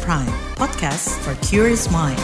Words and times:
Prime, 0.00 0.32
podcast 0.56 1.12
for 1.20 1.36
curious 1.44 1.92
mind. 1.92 2.16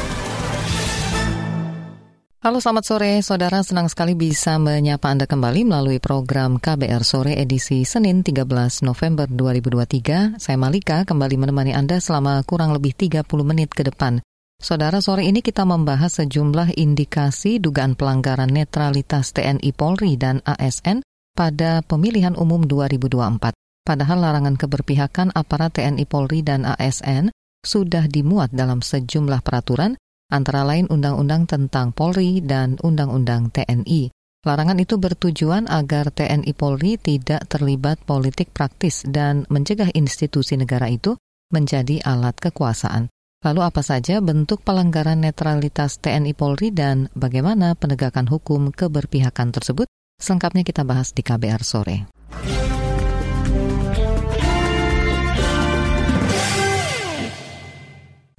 Halo 2.41 2.65
selamat 2.65 2.85
sore, 2.89 3.13
saudara 3.21 3.61
senang 3.61 3.93
sekali 3.93 4.17
bisa 4.17 4.57
menyapa 4.57 5.13
Anda 5.13 5.29
kembali 5.29 5.69
melalui 5.69 6.01
program 6.01 6.57
KBR 6.57 7.05
Sore 7.05 7.37
edisi 7.37 7.85
Senin 7.85 8.25
13 8.25 8.49
November 8.89 9.29
2023. 9.29 10.41
Saya 10.41 10.57
Malika 10.57 11.05
kembali 11.05 11.37
menemani 11.37 11.77
Anda 11.77 12.01
selama 12.01 12.41
kurang 12.49 12.73
lebih 12.73 12.97
30 12.97 13.29
menit 13.45 13.77
ke 13.77 13.85
depan. 13.85 14.25
Saudara, 14.57 15.05
sore 15.05 15.29
ini 15.29 15.45
kita 15.45 15.69
membahas 15.69 16.25
sejumlah 16.25 16.73
indikasi 16.73 17.61
dugaan 17.61 18.01
pelanggaran 18.01 18.49
netralitas 18.49 19.37
TNI 19.37 19.77
Polri 19.77 20.17
dan 20.17 20.41
ASN 20.49 21.05
pada 21.37 21.85
pemilihan 21.85 22.33
umum 22.33 22.65
2024. 22.65 23.53
Padahal 23.85 24.21
larangan 24.25 24.57
keberpihakan 24.57 25.37
aparat 25.37 25.77
TNI 25.77 26.05
Polri 26.09 26.41
dan 26.41 26.65
ASN 26.65 27.29
sudah 27.69 28.09
dimuat 28.09 28.49
dalam 28.57 28.81
sejumlah 28.81 29.45
peraturan, 29.45 30.01
antara 30.33 30.65
lain 30.65 30.89
Undang-Undang 30.89 31.45
tentang 31.45 31.93
Polri 31.93 32.41
dan 32.41 32.81
Undang-Undang 32.81 33.53
TNI. 33.53 34.09
Larangan 34.49 34.81
itu 34.81 34.97
bertujuan 34.97 35.69
agar 35.69 36.09
TNI 36.09 36.57
Polri 36.57 36.97
tidak 36.97 37.45
terlibat 37.53 38.01
politik 38.09 38.57
praktis 38.57 39.05
dan 39.05 39.45
mencegah 39.53 39.93
institusi 39.93 40.57
negara 40.57 40.89
itu 40.89 41.21
menjadi 41.53 42.01
alat 42.09 42.41
kekuasaan. 42.41 43.13
Lalu 43.45 43.61
apa 43.63 43.83
saja 43.85 44.19
bentuk 44.19 44.65
pelanggaran 44.65 45.23
netralitas 45.23 46.01
TNI 46.01 46.33
Polri 46.33 46.73
dan 46.75 47.07
bagaimana 47.15 47.77
penegakan 47.77 48.27
hukum 48.27 48.75
keberpihakan 48.75 49.53
tersebut? 49.55 49.87
Selengkapnya 50.19 50.67
kita 50.67 50.83
bahas 50.83 51.15
di 51.15 51.23
KBR 51.23 51.63
sore. 51.63 52.11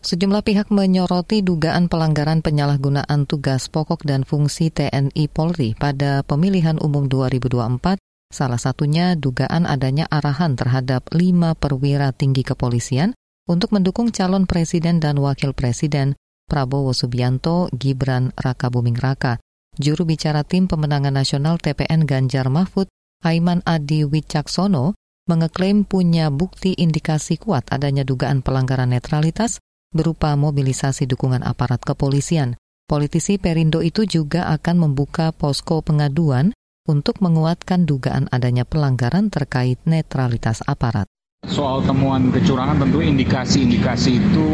Sejumlah 0.09 0.41
pihak 0.41 0.73
menyoroti 0.73 1.45
dugaan 1.45 1.85
pelanggaran 1.85 2.41
penyalahgunaan 2.41 3.29
tugas 3.29 3.69
pokok 3.69 4.01
dan 4.01 4.25
fungsi 4.25 4.73
TNI 4.73 5.29
Polri 5.29 5.77
pada 5.77 6.25
pemilihan 6.25 6.81
umum 6.81 7.05
2024, 7.05 8.01
salah 8.33 8.57
satunya 8.57 9.13
dugaan 9.13 9.69
adanya 9.69 10.09
arahan 10.09 10.57
terhadap 10.57 11.05
lima 11.13 11.53
perwira 11.53 12.09
tinggi 12.09 12.41
kepolisian 12.41 13.13
untuk 13.45 13.69
mendukung 13.69 14.09
calon 14.09 14.49
presiden 14.49 14.97
dan 14.97 15.21
wakil 15.21 15.53
presiden 15.53 16.17
Prabowo 16.49 16.89
Subianto, 16.89 17.69
Gibran 17.69 18.33
Raka 18.33 18.73
Buming 18.73 18.97
Raka. 18.97 19.37
Juru 19.77 20.09
bicara 20.09 20.41
tim 20.41 20.65
pemenangan 20.65 21.13
nasional 21.13 21.61
TPN 21.61 22.09
Ganjar 22.09 22.49
Mahfud, 22.49 22.89
Aiman 23.21 23.61
Adi 23.61 24.09
Wicaksono, 24.09 24.97
mengeklaim 25.29 25.85
punya 25.85 26.33
bukti 26.33 26.73
indikasi 26.73 27.37
kuat 27.37 27.69
adanya 27.69 28.01
dugaan 28.01 28.41
pelanggaran 28.41 28.89
netralitas 28.89 29.61
berupa 29.89 30.37
mobilisasi 30.37 31.09
dukungan 31.09 31.41
aparat 31.41 31.81
kepolisian. 31.81 32.57
Politisi 32.89 33.37
Perindo 33.37 33.85
itu 33.85 34.05
juga 34.09 34.49
akan 34.49 34.89
membuka 34.89 35.29
posko 35.29 35.85
pengaduan 35.85 36.57
untuk 36.89 37.21
menguatkan 37.21 37.85
dugaan 37.85 38.25
adanya 38.33 38.65
pelanggaran 38.65 39.29
terkait 39.29 39.77
netralitas 39.85 40.65
aparat. 40.65 41.05
Soal 41.47 41.79
temuan 41.87 42.35
kecurangan 42.35 42.83
tentu 42.83 42.99
indikasi-indikasi 42.99 44.19
itu 44.19 44.47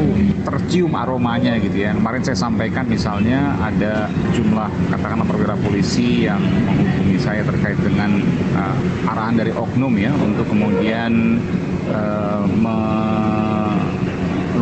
tercium 0.46 0.94
aromanya 0.94 1.58
gitu 1.58 1.82
ya. 1.82 1.98
Kemarin 1.98 2.22
saya 2.22 2.38
sampaikan 2.38 2.86
misalnya 2.86 3.58
ada 3.58 4.06
jumlah 4.38 4.70
katakanlah 4.94 5.26
perwira 5.26 5.56
polisi 5.66 6.30
yang 6.30 6.38
menghubungi 6.44 7.18
saya 7.18 7.42
terkait 7.42 7.80
dengan 7.82 8.22
uh, 8.54 9.10
arahan 9.10 9.34
dari 9.34 9.52
oknum 9.56 9.98
ya 9.98 10.14
untuk 10.14 10.46
kemudian 10.46 11.42
uh, 11.90 12.46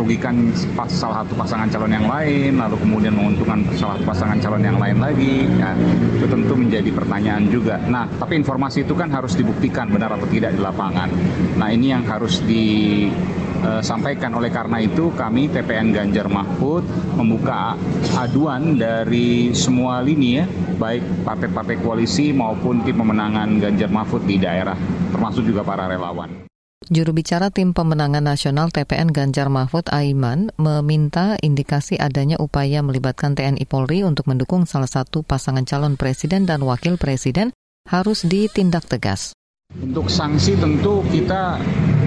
merugikan 0.04 0.52
salah 0.84 1.24
satu 1.24 1.32
pasangan 1.32 1.64
calon 1.72 1.88
yang 1.88 2.04
lain, 2.04 2.60
lalu 2.60 2.76
kemudian 2.76 3.16
menguntungkan 3.16 3.64
salah 3.72 3.96
satu 3.96 4.04
pasangan 4.04 4.36
calon 4.36 4.60
yang 4.60 4.76
lain 4.76 5.00
lagi, 5.00 5.48
ya, 5.48 5.72
itu 6.20 6.28
tentu 6.28 6.52
menjadi 6.52 6.92
pertanyaan 6.92 7.48
juga. 7.48 7.80
Nah, 7.88 8.04
tapi 8.20 8.36
informasi 8.36 8.84
itu 8.84 8.92
kan 8.92 9.08
harus 9.08 9.32
dibuktikan 9.32 9.88
benar 9.88 10.12
atau 10.12 10.28
tidak 10.28 10.52
di 10.52 10.60
lapangan. 10.60 11.08
Nah, 11.56 11.72
ini 11.72 11.96
yang 11.96 12.04
harus 12.04 12.44
disampaikan. 12.44 14.36
Oleh 14.36 14.52
karena 14.52 14.84
itu, 14.84 15.08
kami 15.16 15.48
TPN 15.48 15.96
Ganjar 15.96 16.28
Mahfud 16.28 16.84
membuka 17.16 17.72
aduan 18.20 18.76
dari 18.76 19.56
semua 19.56 20.04
lini 20.04 20.36
ya, 20.36 20.44
baik 20.76 21.24
partai-partai 21.24 21.80
koalisi 21.80 22.28
maupun 22.36 22.84
tim 22.84 23.00
pemenangan 23.00 23.56
Ganjar 23.56 23.88
Mahfud 23.88 24.28
di 24.28 24.36
daerah, 24.36 24.76
termasuk 25.16 25.48
juga 25.48 25.64
para 25.64 25.88
relawan. 25.88 26.44
Juru 26.92 27.16
bicara 27.16 27.48
tim 27.48 27.72
pemenangan 27.72 28.20
nasional 28.20 28.68
TPN 28.68 29.08
Ganjar 29.08 29.48
Mahfud 29.48 29.88
Aiman 29.88 30.52
meminta 30.60 31.40
indikasi 31.40 31.96
adanya 31.96 32.36
upaya 32.36 32.84
melibatkan 32.84 33.32
TNI 33.32 33.64
Polri 33.64 34.04
untuk 34.04 34.28
mendukung 34.28 34.68
salah 34.68 34.90
satu 34.90 35.24
pasangan 35.24 35.64
calon 35.64 35.96
presiden 35.96 36.44
dan 36.44 36.60
wakil 36.60 37.00
presiden 37.00 37.56
harus 37.88 38.28
ditindak 38.28 38.84
tegas. 38.84 39.32
Untuk 39.80 40.12
sanksi 40.12 40.60
tentu 40.60 41.00
kita 41.08 41.56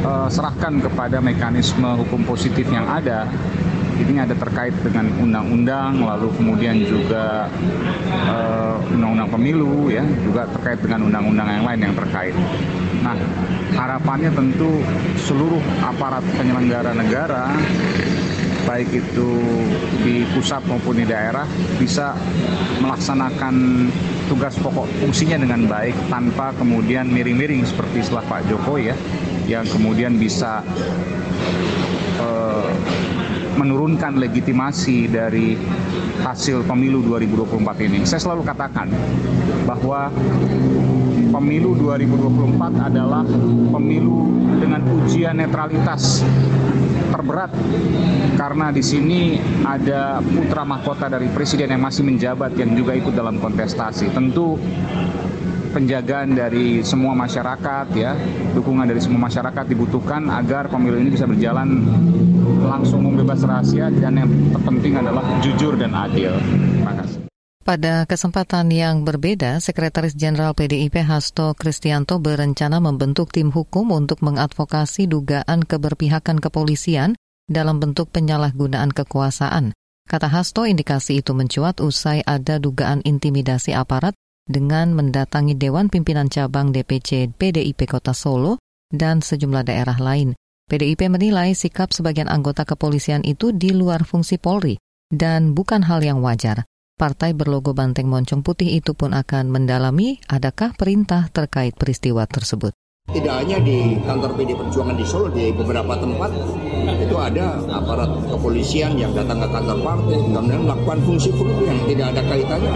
uh, 0.05 0.29
serahkan 0.29 0.77
kepada 0.77 1.25
mekanisme 1.25 1.97
hukum 1.97 2.21
positif 2.29 2.69
yang 2.69 2.85
ada 2.85 3.25
ini 3.97 4.21
ada 4.21 4.35
terkait 4.37 4.73
dengan 4.85 5.09
undang-undang, 5.17 6.01
lalu 6.05 6.29
kemudian 6.37 6.77
juga 6.85 7.49
eh, 8.29 8.93
undang-undang 8.93 9.29
pemilu, 9.33 9.89
ya, 9.89 10.05
juga 10.21 10.45
terkait 10.57 10.79
dengan 10.81 11.09
undang-undang 11.09 11.47
yang 11.49 11.65
lain 11.65 11.79
yang 11.89 11.95
terkait. 11.97 12.35
Nah, 13.01 13.15
harapannya 13.77 14.33
tentu 14.33 14.81
seluruh 15.25 15.61
aparat 15.81 16.25
penyelenggara 16.37 16.91
negara 16.97 17.53
baik 18.67 18.91
itu 18.91 19.29
di 20.03 20.27
pusat 20.35 20.59
maupun 20.67 20.99
di 20.99 21.07
daerah 21.07 21.47
bisa 21.79 22.11
melaksanakan 22.83 23.87
tugas 24.27 24.59
pokok 24.59 24.91
fungsinya 24.99 25.39
dengan 25.39 25.71
baik 25.71 25.95
tanpa 26.11 26.51
kemudian 26.59 27.07
miring-miring 27.07 27.63
seperti 27.63 28.03
istilah 28.03 28.27
Pak 28.27 28.51
Jokowi 28.51 28.91
ya 28.91 28.95
yang 29.47 29.63
kemudian 29.71 30.19
bisa 30.19 30.59
uh, 32.19 32.67
menurunkan 33.57 34.22
legitimasi 34.22 35.09
dari 35.09 35.57
hasil 36.22 36.63
pemilu 36.63 37.01
2024 37.03 37.88
ini. 37.90 38.00
Saya 38.06 38.22
selalu 38.22 38.45
katakan 38.45 38.88
bahwa 39.66 40.13
pemilu 41.34 41.73
2024 41.75 42.88
adalah 42.94 43.25
pemilu 43.73 44.31
dengan 44.62 44.81
ujian 45.01 45.38
netralitas 45.41 46.23
terberat 47.07 47.51
karena 48.38 48.69
di 48.69 48.84
sini 48.84 49.41
ada 49.66 50.22
putra 50.22 50.62
mahkota 50.62 51.09
dari 51.09 51.28
presiden 51.34 51.74
yang 51.74 51.81
masih 51.81 52.06
menjabat 52.06 52.53
yang 52.56 52.78
juga 52.78 52.94
ikut 52.94 53.13
dalam 53.16 53.41
kontestasi. 53.41 54.13
Tentu 54.13 54.59
penjagaan 55.77 56.33
dari 56.33 56.81
semua 56.81 57.13
masyarakat 57.13 57.85
ya, 57.93 58.17
dukungan 58.57 58.89
dari 58.89 58.97
semua 58.97 59.29
masyarakat 59.29 59.61
dibutuhkan 59.69 60.25
agar 60.33 60.73
pemilu 60.73 60.97
ini 60.97 61.13
bisa 61.13 61.29
berjalan 61.29 61.85
langsung 62.65 63.05
membebas 63.05 63.45
rahasia 63.45 63.93
dan 63.93 64.17
yang 64.17 64.29
terpenting 64.57 64.97
adalah 64.97 65.21
jujur 65.45 65.77
dan 65.77 65.93
adil. 65.93 66.33
Terima 66.33 66.97
kasih. 66.97 67.29
Pada 67.61 68.07
kesempatan 68.07 68.71
yang 68.71 69.03
berbeda, 69.03 69.59
Sekretaris 69.59 70.15
Jenderal 70.15 70.55
PDIP 70.55 71.03
Hasto 71.03 71.51
Kristianto 71.53 72.17
berencana 72.17 72.79
membentuk 72.79 73.29
tim 73.29 73.53
hukum 73.53 73.91
untuk 73.91 74.23
mengadvokasi 74.23 75.05
dugaan 75.05 75.67
keberpihakan 75.67 76.39
kepolisian 76.39 77.13
dalam 77.45 77.77
bentuk 77.77 78.09
penyalahgunaan 78.15 78.95
kekuasaan. 78.95 79.75
Kata 80.07 80.31
Hasto, 80.31 80.63
indikasi 80.63 81.19
itu 81.19 81.35
mencuat 81.35 81.83
usai 81.83 82.23
ada 82.23 82.55
dugaan 82.55 83.03
intimidasi 83.03 83.75
aparat 83.75 84.15
dengan 84.47 84.95
mendatangi 84.95 85.59
Dewan 85.59 85.91
Pimpinan 85.91 86.31
Cabang 86.31 86.71
DPC 86.71 87.35
PDIP 87.35 87.85
Kota 87.85 88.15
Solo 88.15 88.57
dan 88.89 89.19
sejumlah 89.19 89.67
daerah 89.67 89.99
lain. 89.99 90.33
PDIP 90.67 91.07
menilai 91.07 91.55
sikap 91.55 91.95
sebagian 91.95 92.27
anggota 92.27 92.67
kepolisian 92.67 93.23
itu 93.23 93.55
di 93.55 93.71
luar 93.71 94.03
fungsi 94.03 94.39
Polri 94.39 94.79
dan 95.07 95.55
bukan 95.55 95.83
hal 95.88 96.03
yang 96.03 96.19
wajar. 96.19 96.67
Partai 96.97 97.38
berlogo 97.38 97.77
banteng 97.77 98.09
moncong 98.09 98.41
putih 98.41 98.73
itu 98.73 98.97
pun 98.97 99.13
akan 99.13 99.53
mendalami 99.53 100.17
adakah 100.25 100.73
perintah 100.73 101.29
terkait 101.29 101.77
peristiwa 101.77 102.25
tersebut. 102.25 102.73
Tidak 103.07 103.31
hanya 103.31 103.56
di 103.63 103.95
kantor 104.04 104.36
PD 104.36 104.51
Perjuangan 104.51 105.00
di 105.00 105.06
Solo, 105.07 105.31
di 105.31 105.48
beberapa 105.56 105.95
tempat 105.95 106.27
itu 107.00 107.15
ada 107.15 107.56
aparat 107.71 108.12
kepolisian 108.27 109.00
yang 109.00 109.15
datang 109.15 109.39
ke 109.39 109.48
kantor 109.48 109.80
partai, 109.80 110.19
kemudian 110.27 110.68
melakukan 110.68 111.00
fungsi-fungsi 111.07 111.63
yang 111.63 111.80
tidak 111.88 112.07
ada 112.12 112.21
kaitannya 112.27 112.75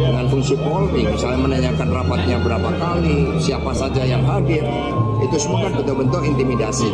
dengan 0.00 0.24
fungsi 0.32 0.54
Polri, 0.64 1.04
misalnya 1.04 1.40
menanyakan 1.44 1.88
rapatnya 1.92 2.36
berapa 2.40 2.70
kali, 2.80 3.36
siapa 3.36 3.76
saja 3.76 4.00
yang 4.00 4.24
hadir, 4.24 4.64
itu 5.20 5.36
semua 5.36 5.68
kan 5.68 5.76
bentuk-bentuk 5.76 6.24
intimidasi. 6.24 6.88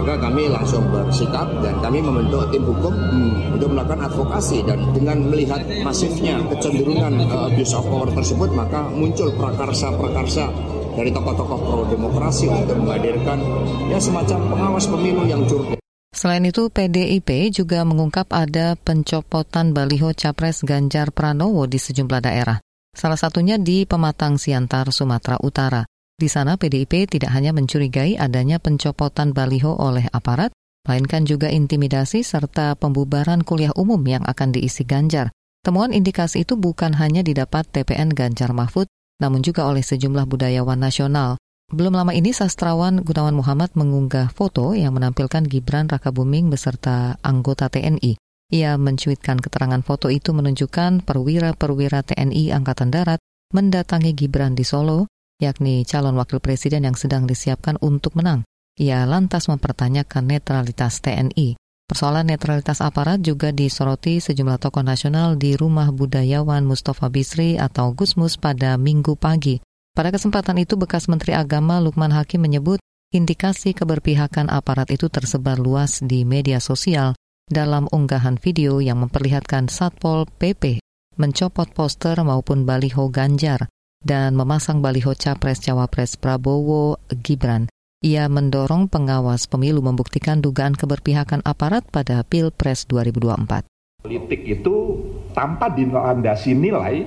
Maka 0.00 0.32
kami 0.32 0.48
langsung 0.48 0.88
bersikap 0.88 1.44
dan 1.60 1.76
kami 1.84 2.00
membentuk 2.00 2.48
tim 2.48 2.64
hukum 2.64 2.96
hmm, 2.96 3.60
untuk 3.60 3.68
melakukan 3.76 4.08
advokasi. 4.08 4.64
Dan 4.64 4.80
dengan 4.96 5.28
melihat 5.28 5.60
masifnya 5.84 6.40
kecenderungan 6.48 7.28
uh, 7.28 7.52
abuse 7.52 7.76
of 7.76 7.84
power 7.84 8.08
tersebut 8.08 8.48
maka 8.56 8.88
muncul 8.88 9.28
prakarsa-prakarsa 9.36 10.48
dari 10.98 11.14
tokoh-tokoh 11.14 11.58
pro 11.62 11.82
demokrasi 11.86 12.50
untuk 12.50 12.74
menghadirkan 12.82 13.38
ya 13.86 14.02
semacam 14.02 14.50
pengawas 14.50 14.90
pemilu 14.90 15.22
yang 15.30 15.46
jurdil. 15.46 15.78
Selain 16.10 16.42
itu, 16.42 16.66
PDIP 16.66 17.54
juga 17.54 17.86
mengungkap 17.86 18.34
ada 18.34 18.74
pencopotan 18.74 19.70
baliho 19.70 20.10
Capres 20.18 20.66
Ganjar 20.66 21.14
Pranowo 21.14 21.70
di 21.70 21.78
sejumlah 21.78 22.20
daerah. 22.26 22.58
Salah 22.90 23.14
satunya 23.14 23.54
di 23.54 23.86
Pematang 23.86 24.34
Siantar, 24.34 24.90
Sumatera 24.90 25.38
Utara. 25.38 25.86
Di 26.18 26.26
sana 26.26 26.58
PDIP 26.58 27.06
tidak 27.06 27.30
hanya 27.30 27.54
mencurigai 27.54 28.18
adanya 28.18 28.58
pencopotan 28.58 29.30
baliho 29.30 29.70
oleh 29.78 30.10
aparat, 30.10 30.50
melainkan 30.82 31.22
juga 31.22 31.46
intimidasi 31.46 32.26
serta 32.26 32.74
pembubaran 32.74 33.46
kuliah 33.46 33.70
umum 33.78 34.02
yang 34.02 34.26
akan 34.26 34.50
diisi 34.50 34.82
Ganjar. 34.82 35.30
Temuan 35.62 35.94
indikasi 35.94 36.42
itu 36.42 36.58
bukan 36.58 36.98
hanya 36.98 37.22
didapat 37.22 37.70
TPN 37.70 38.10
Ganjar 38.10 38.50
Mahfud, 38.50 38.90
namun 39.18 39.42
juga 39.42 39.66
oleh 39.66 39.82
sejumlah 39.82 40.26
budayawan 40.26 40.78
nasional. 40.78 41.38
Belum 41.68 41.92
lama 41.92 42.16
ini 42.16 42.32
sastrawan 42.32 43.04
Gunawan 43.04 43.36
Muhammad 43.36 43.76
mengunggah 43.76 44.32
foto 44.32 44.72
yang 44.72 44.96
menampilkan 44.96 45.44
Gibran 45.44 45.84
Rakabuming 45.90 46.48
beserta 46.48 47.20
anggota 47.20 47.68
TNI. 47.68 48.16
Ia 48.48 48.80
mencuitkan 48.80 49.36
keterangan 49.36 49.84
foto 49.84 50.08
itu 50.08 50.32
menunjukkan 50.32 51.04
perwira-perwira 51.04 52.00
TNI 52.00 52.56
Angkatan 52.56 52.88
Darat 52.88 53.20
mendatangi 53.52 54.16
Gibran 54.16 54.56
di 54.56 54.64
Solo, 54.64 55.12
yakni 55.36 55.84
calon 55.84 56.16
wakil 56.16 56.40
presiden 56.40 56.88
yang 56.88 56.96
sedang 56.96 57.28
disiapkan 57.28 57.76
untuk 57.84 58.16
menang. 58.16 58.48
Ia 58.80 59.04
lantas 59.04 59.52
mempertanyakan 59.52 60.24
netralitas 60.24 61.04
TNI. 61.04 61.60
Persoalan 61.88 62.28
netralitas 62.28 62.84
aparat 62.84 63.24
juga 63.24 63.48
disoroti 63.48 64.20
sejumlah 64.20 64.60
tokoh 64.60 64.84
nasional 64.84 65.40
di 65.40 65.56
Rumah 65.56 65.88
Budayawan 65.88 66.68
Mustafa 66.68 67.08
Bisri 67.08 67.56
atau 67.56 67.96
Gusmus 67.96 68.36
pada 68.36 68.76
minggu 68.76 69.16
pagi. 69.16 69.64
Pada 69.96 70.12
kesempatan 70.12 70.60
itu, 70.60 70.76
bekas 70.76 71.08
Menteri 71.08 71.32
Agama 71.32 71.80
Lukman 71.80 72.12
Hakim 72.12 72.44
menyebut 72.44 72.76
indikasi 73.08 73.72
keberpihakan 73.72 74.52
aparat 74.52 74.92
itu 74.92 75.08
tersebar 75.08 75.56
luas 75.56 76.04
di 76.04 76.28
media 76.28 76.60
sosial 76.60 77.16
dalam 77.48 77.88
unggahan 77.88 78.36
video 78.36 78.84
yang 78.84 79.00
memperlihatkan 79.00 79.72
Satpol 79.72 80.28
PP 80.28 80.84
mencopot 81.16 81.72
poster 81.72 82.20
maupun 82.20 82.68
baliho 82.68 83.08
Ganjar 83.08 83.66
dan 84.04 84.36
memasang 84.36 84.84
baliho 84.84 85.16
Capres-Cawapres 85.16 86.20
Prabowo 86.20 87.00
Gibran. 87.10 87.66
Ia 87.98 88.30
mendorong 88.30 88.86
pengawas 88.86 89.50
pemilu 89.50 89.82
membuktikan 89.82 90.38
dugaan 90.38 90.78
keberpihakan 90.78 91.42
aparat 91.42 91.82
pada 91.90 92.22
Pilpres 92.22 92.86
2024. 92.86 93.66
Politik 94.06 94.46
itu 94.46 94.94
tanpa 95.34 95.66
dilandasi 95.66 96.54
nilai, 96.54 97.02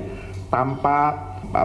tanpa 0.51 1.15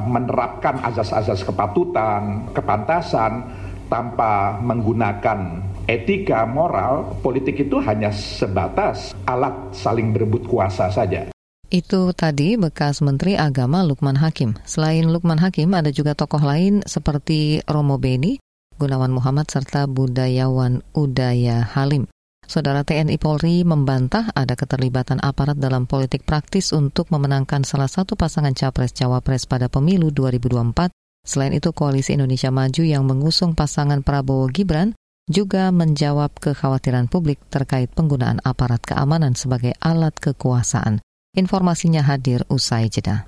menerapkan 0.06 0.78
azas-azas 0.78 1.42
kepatutan, 1.42 2.54
kepantasan 2.54 3.42
tanpa 3.90 4.62
menggunakan 4.62 5.58
etika 5.90 6.46
moral, 6.46 7.18
politik 7.18 7.66
itu 7.66 7.82
hanya 7.82 8.14
sebatas 8.14 9.10
alat 9.26 9.74
saling 9.74 10.14
berebut 10.14 10.46
kuasa 10.46 10.86
saja. 10.86 11.34
Itu 11.66 12.14
tadi 12.14 12.54
bekas 12.54 13.02
Menteri 13.02 13.34
Agama 13.34 13.82
Lukman 13.82 14.22
Hakim. 14.22 14.54
Selain 14.62 15.10
Lukman 15.10 15.42
Hakim, 15.42 15.74
ada 15.74 15.90
juga 15.90 16.14
tokoh 16.14 16.38
lain 16.38 16.86
seperti 16.86 17.58
Romo 17.66 17.98
Beni, 17.98 18.38
Gunawan 18.76 19.12
Muhammad, 19.12 19.48
serta 19.48 19.88
budayawan 19.88 20.84
Udaya 20.92 21.64
Halim. 21.64 22.04
Saudara 22.46 22.86
TNI 22.86 23.18
Polri 23.18 23.66
membantah 23.66 24.30
ada 24.30 24.54
keterlibatan 24.54 25.18
aparat 25.18 25.58
dalam 25.58 25.88
politik 25.90 26.22
praktis 26.22 26.70
untuk 26.70 27.10
memenangkan 27.10 27.66
salah 27.66 27.90
satu 27.90 28.14
pasangan 28.14 28.54
capres-cawapres 28.54 29.50
pada 29.50 29.66
pemilu 29.66 30.14
2024. 30.14 30.94
Selain 31.26 31.50
itu, 31.50 31.74
Koalisi 31.74 32.14
Indonesia 32.14 32.54
Maju 32.54 32.82
yang 32.86 33.02
mengusung 33.02 33.58
pasangan 33.58 34.06
Prabowo 34.06 34.46
Gibran 34.46 34.94
juga 35.26 35.74
menjawab 35.74 36.38
kekhawatiran 36.38 37.10
publik 37.10 37.42
terkait 37.50 37.90
penggunaan 37.90 38.38
aparat 38.46 38.78
keamanan 38.86 39.34
sebagai 39.34 39.74
alat 39.82 40.14
kekuasaan. 40.14 41.02
Informasinya 41.34 42.06
hadir 42.06 42.46
usai 42.46 42.86
jeda. 42.86 43.26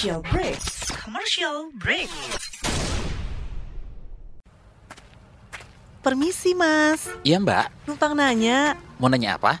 Commercial 0.00 0.24
break. 0.32 0.60
Commercial 1.04 1.56
break. 1.76 2.08
Permisi 6.00 6.56
mas, 6.56 7.04
Iya 7.20 7.36
mbak, 7.36 7.68
numpang 7.84 8.16
nanya, 8.16 8.80
mau 8.96 9.12
nanya 9.12 9.36
apa? 9.36 9.60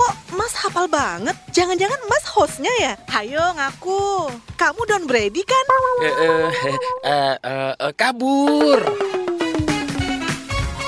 kok 0.00 0.14
mas 0.32 0.56
hafal 0.56 0.88
banget? 0.88 1.36
Jangan-jangan 1.52 2.00
mas 2.08 2.24
hostnya 2.32 2.72
ya? 2.80 2.92
Hayo 3.12 3.52
ngaku, 3.52 4.32
kamu 4.56 4.80
Don 4.88 5.04
Brady 5.04 5.44
kan? 5.44 5.64
Eh, 6.00 6.08
eh, 6.08 6.48
eh, 7.04 7.36
eh, 7.36 7.72
eh, 7.76 7.92
kabur. 7.92 8.80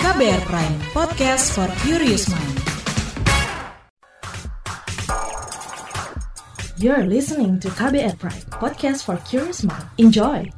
KBR 0.00 0.42
Prime, 0.48 0.76
podcast 0.96 1.52
for 1.52 1.68
curious 1.84 2.24
mind. 2.32 2.56
You're 6.80 7.04
listening 7.04 7.60
to 7.62 7.68
KBR 7.68 8.16
Prime, 8.16 8.44
podcast 8.56 9.04
for 9.04 9.20
curious 9.28 9.60
mind. 9.62 9.84
Enjoy! 10.00 10.48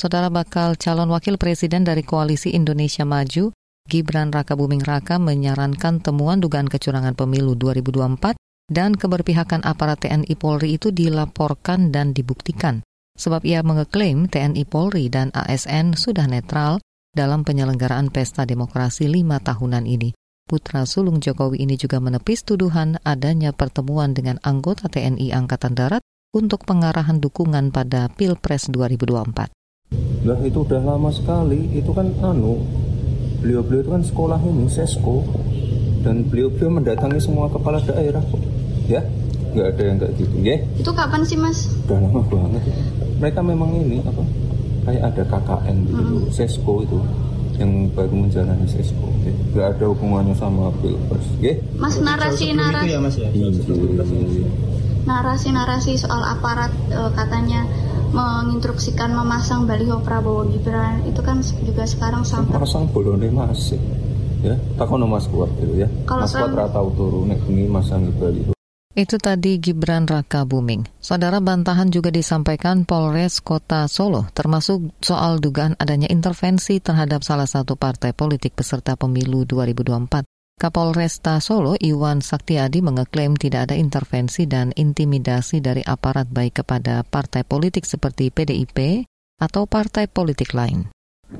Saudara 0.00 0.32
bakal 0.32 0.80
calon 0.80 1.12
wakil 1.12 1.36
presiden 1.36 1.84
dari 1.84 2.00
Koalisi 2.00 2.56
Indonesia 2.56 3.04
Maju, 3.04 3.52
Gibran 3.84 4.32
Rakabuming 4.32 4.80
Raka 4.80 5.20
menyarankan 5.20 6.00
temuan 6.00 6.40
dugaan 6.40 6.72
kecurangan 6.72 7.12
pemilu 7.12 7.52
2024 7.52 8.32
dan 8.72 8.96
keberpihakan 8.96 9.60
aparat 9.60 10.00
TNI 10.00 10.32
Polri 10.40 10.80
itu 10.80 10.88
dilaporkan 10.88 11.92
dan 11.92 12.16
dibuktikan. 12.16 12.80
Sebab 13.20 13.44
ia 13.44 13.60
mengeklaim 13.60 14.24
TNI 14.24 14.64
Polri 14.64 15.12
dan 15.12 15.36
ASN 15.36 15.92
sudah 16.00 16.24
netral 16.24 16.80
dalam 17.12 17.44
penyelenggaraan 17.44 18.08
pesta 18.08 18.48
demokrasi 18.48 19.04
lima 19.04 19.36
tahunan 19.36 19.84
ini. 19.84 20.16
Putra 20.48 20.88
sulung 20.88 21.20
Jokowi 21.20 21.60
ini 21.60 21.76
juga 21.76 22.00
menepis 22.00 22.48
tuduhan 22.48 22.96
adanya 23.04 23.52
pertemuan 23.52 24.16
dengan 24.16 24.40
anggota 24.48 24.88
TNI 24.88 25.28
Angkatan 25.36 25.76
Darat 25.76 26.00
untuk 26.32 26.64
pengarahan 26.64 27.20
dukungan 27.20 27.68
pada 27.68 28.08
Pilpres 28.08 28.72
2024. 28.72 29.59
Lah 30.24 30.38
itu 30.44 30.62
udah 30.62 30.80
lama 30.84 31.08
sekali, 31.08 31.70
itu 31.72 31.90
kan 31.96 32.12
anu 32.20 32.60
Beliau-beliau 33.40 33.80
itu 33.80 33.90
kan 33.90 34.02
sekolah 34.04 34.40
ini, 34.44 34.68
sesko. 34.68 35.24
Dan 36.04 36.28
beliau-beliau 36.28 36.76
mendatangi 36.76 37.20
semua 37.20 37.48
kepala 37.48 37.80
daerah 37.80 38.20
kok. 38.20 38.40
Ya, 38.84 39.00
nggak 39.50 39.66
ada 39.74 39.82
yang 39.82 39.96
kayak 39.98 40.14
gitu 40.18 40.36
ya 40.42 40.56
Itu 40.78 40.90
kapan 40.94 41.22
sih 41.26 41.38
mas? 41.38 41.70
Udah 41.86 41.98
lama 41.98 42.22
banget. 42.26 42.62
Itu. 42.62 42.72
Mereka 43.18 43.40
memang 43.42 43.70
ini 43.74 43.98
apa 44.06 44.22
Kayak 44.80 45.02
ada 45.12 45.22
KKN 45.28 45.76
gitu, 45.84 46.16
sesko 46.32 46.74
itu 46.86 46.98
Yang 47.60 47.92
baru 47.92 48.14
menjalani 48.16 48.66
sesko. 48.70 49.08
Ya. 49.26 49.32
Nggak 49.52 49.66
ada 49.76 49.84
hubungannya 49.92 50.34
sama 50.38 50.72
pilpres 50.80 51.26
ya 51.42 51.54
Mas 51.76 51.98
narasi 52.00 52.54
narasi. 52.54 53.26
Ini. 53.34 54.42
narasi-narasi 55.00 55.96
soal 55.96 56.22
aparat 56.22 56.70
eh, 56.92 57.10
katanya 57.16 57.66
menginstruksikan 58.10 59.14
memasang 59.14 59.64
baliho 59.64 60.02
Prabowo 60.02 60.46
Gibran 60.50 61.06
itu 61.06 61.20
kan 61.22 61.40
juga 61.62 61.86
sekarang 61.86 62.26
sampai 62.26 62.58
Pasang 62.58 62.90
bolone 62.90 63.30
masih 63.30 63.78
ya 64.40 64.56
takono 64.76 65.06
mas 65.06 65.28
kuat 65.28 65.52
itu 65.60 65.84
ya 65.84 65.88
Kalau 66.08 66.26
mas 66.26 66.34
kuat 66.34 66.52
ratau 66.52 66.88
turu 66.96 67.22
nek 67.28 67.38
bengi 67.46 67.70
masangi 67.70 68.10
baliho 68.16 68.52
Itu 68.90 69.22
tadi 69.22 69.62
Gibran 69.62 70.02
Raka 70.10 70.42
Buming. 70.42 70.82
Saudara 70.98 71.38
bantahan 71.38 71.94
juga 71.94 72.10
disampaikan 72.10 72.82
Polres 72.82 73.38
Kota 73.38 73.86
Solo, 73.86 74.26
termasuk 74.34 74.90
soal 74.98 75.38
dugaan 75.38 75.78
adanya 75.78 76.10
intervensi 76.10 76.82
terhadap 76.82 77.22
salah 77.22 77.46
satu 77.46 77.78
partai 77.78 78.10
politik 78.10 78.58
peserta 78.58 78.98
pemilu 78.98 79.46
2024. 79.46 80.26
Kapolresta 80.60 81.40
Solo, 81.40 81.72
Iwan 81.80 82.20
Saktiadi 82.20 82.84
mengeklaim 82.84 83.32
tidak 83.32 83.72
ada 83.72 83.80
intervensi 83.80 84.44
dan 84.44 84.76
intimidasi 84.76 85.64
dari 85.64 85.80
aparat 85.80 86.28
baik 86.28 86.60
kepada 86.60 87.00
partai 87.00 87.48
politik 87.48 87.88
seperti 87.88 88.28
PDIP 88.28 89.08
atau 89.40 89.64
partai 89.64 90.04
politik 90.04 90.52
lain. 90.52 90.92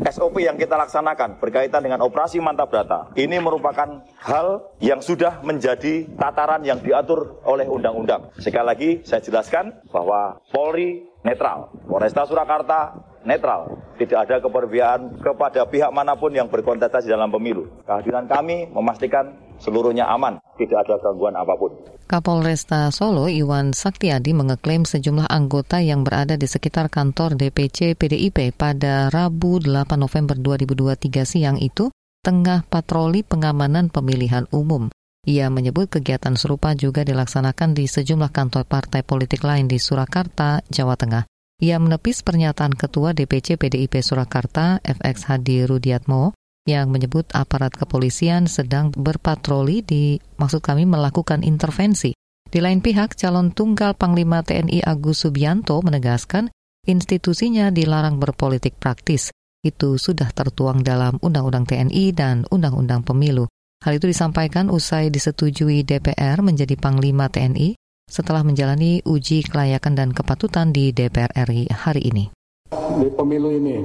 SOP 0.08 0.40
yang 0.40 0.56
kita 0.56 0.72
laksanakan 0.72 1.36
berkaitan 1.36 1.84
dengan 1.84 2.00
operasi 2.00 2.40
mantap 2.40 2.72
data 2.72 3.12
ini 3.12 3.36
merupakan 3.44 4.08
hal 4.24 4.72
yang 4.80 5.04
sudah 5.04 5.44
menjadi 5.44 6.08
tataran 6.16 6.64
yang 6.64 6.80
diatur 6.80 7.44
oleh 7.44 7.68
undang-undang. 7.68 8.32
Sekali 8.40 8.64
lagi 8.64 8.90
saya 9.04 9.20
jelaskan 9.20 9.84
bahwa 9.92 10.40
Polri 10.48 11.04
netral, 11.20 11.68
Polresta 11.84 12.24
Surakarta 12.24 12.96
netral, 13.28 13.79
tidak 14.00 14.24
ada 14.24 14.40
keperbiaan 14.40 15.20
kepada 15.20 15.68
pihak 15.68 15.92
mana 15.92 16.16
pun 16.16 16.32
yang 16.32 16.48
berkontestasi 16.48 17.12
dalam 17.12 17.28
pemilu. 17.28 17.68
Kehadiran 17.84 18.24
kami 18.24 18.72
memastikan 18.72 19.36
seluruhnya 19.60 20.08
aman, 20.08 20.40
tidak 20.56 20.88
ada 20.88 20.96
gangguan 21.04 21.36
apa 21.36 21.52
pun. 21.60 21.76
Kapolresta 22.08 22.88
Solo 22.90 23.28
Iwan 23.28 23.76
Saktiadi 23.76 24.32
mengeklaim 24.32 24.88
sejumlah 24.88 25.28
anggota 25.28 25.78
yang 25.84 26.02
berada 26.02 26.34
di 26.34 26.48
sekitar 26.48 26.88
kantor 26.88 27.36
DPC 27.36 27.94
PDIP 27.94 28.56
pada 28.56 29.12
Rabu 29.12 29.60
8 29.62 29.94
November 29.94 30.34
2023 30.34 31.22
siang 31.22 31.60
itu 31.60 31.92
tengah 32.24 32.66
patroli 32.66 33.22
pengamanan 33.22 33.92
pemilihan 33.92 34.50
umum. 34.50 34.90
Ia 35.28 35.52
menyebut 35.52 35.92
kegiatan 35.92 36.32
serupa 36.34 36.72
juga 36.74 37.04
dilaksanakan 37.04 37.76
di 37.76 37.84
sejumlah 37.84 38.32
kantor 38.32 38.64
partai 38.64 39.04
politik 39.04 39.44
lain 39.44 39.68
di 39.68 39.76
Surakarta, 39.76 40.64
Jawa 40.72 40.96
Tengah. 40.96 41.29
Ia 41.60 41.76
menepis 41.76 42.24
pernyataan 42.24 42.72
Ketua 42.72 43.12
DPC 43.12 43.60
PDIP 43.60 44.00
Surakarta, 44.00 44.80
FX 44.80 45.28
Hadi 45.28 45.68
Rudiatmo, 45.68 46.32
yang 46.64 46.88
menyebut 46.88 47.28
aparat 47.36 47.76
kepolisian 47.76 48.48
sedang 48.48 48.88
berpatroli 48.96 49.84
di 49.84 50.16
maksud 50.40 50.64
kami 50.64 50.88
melakukan 50.88 51.44
intervensi. 51.44 52.16
Di 52.48 52.64
lain 52.64 52.80
pihak, 52.80 53.12
calon 53.12 53.52
tunggal 53.52 53.92
Panglima 53.92 54.40
TNI 54.40 54.88
Agus 54.88 55.28
Subianto 55.28 55.84
menegaskan 55.84 56.48
institusinya 56.88 57.68
dilarang 57.68 58.16
berpolitik 58.16 58.80
praktis. 58.80 59.28
Itu 59.60 60.00
sudah 60.00 60.32
tertuang 60.32 60.80
dalam 60.80 61.20
Undang-Undang 61.20 61.68
TNI 61.68 62.04
dan 62.16 62.48
Undang-Undang 62.48 63.04
Pemilu. 63.04 63.44
Hal 63.84 64.00
itu 64.00 64.08
disampaikan 64.08 64.72
usai 64.72 65.12
disetujui 65.12 65.84
DPR 65.84 66.40
menjadi 66.40 66.76
Panglima 66.80 67.28
TNI 67.28 67.79
setelah 68.10 68.42
menjalani 68.42 69.00
uji 69.06 69.46
kelayakan 69.46 69.94
dan 69.94 70.10
kepatutan 70.10 70.74
di 70.74 70.90
DPR 70.90 71.30
RI 71.46 71.70
hari 71.70 72.02
ini 72.10 72.34
di 72.70 73.08
pemilu 73.10 73.50
ini. 73.50 73.76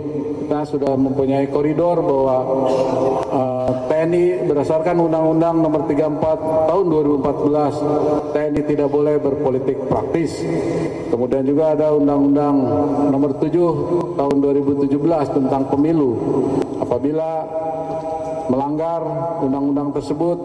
Kita 0.45 0.61
sudah 0.65 0.93
mempunyai 0.93 1.49
koridor 1.49 2.01
bahwa 2.05 2.37
uh, 3.31 3.69
TNI 3.89 4.45
berdasarkan 4.45 4.97
Undang-Undang 5.09 5.55
Nomor 5.61 5.89
34 5.89 6.69
Tahun 6.69 6.85
2014 6.85 8.33
TNI 8.33 8.61
tidak 8.65 8.89
boleh 8.91 9.15
berpolitik 9.17 9.77
praktis. 9.89 10.41
Kemudian 11.09 11.45
juga 11.45 11.73
ada 11.73 11.93
Undang-Undang 11.97 12.55
Nomor 13.09 13.31
7 13.41 14.17
Tahun 14.19 14.35
2017 14.37 15.37
tentang 15.37 15.63
pemilu. 15.69 16.11
Apabila 16.77 17.45
melanggar 18.45 19.01
undang-undang 19.41 19.89
tersebut 19.89 20.37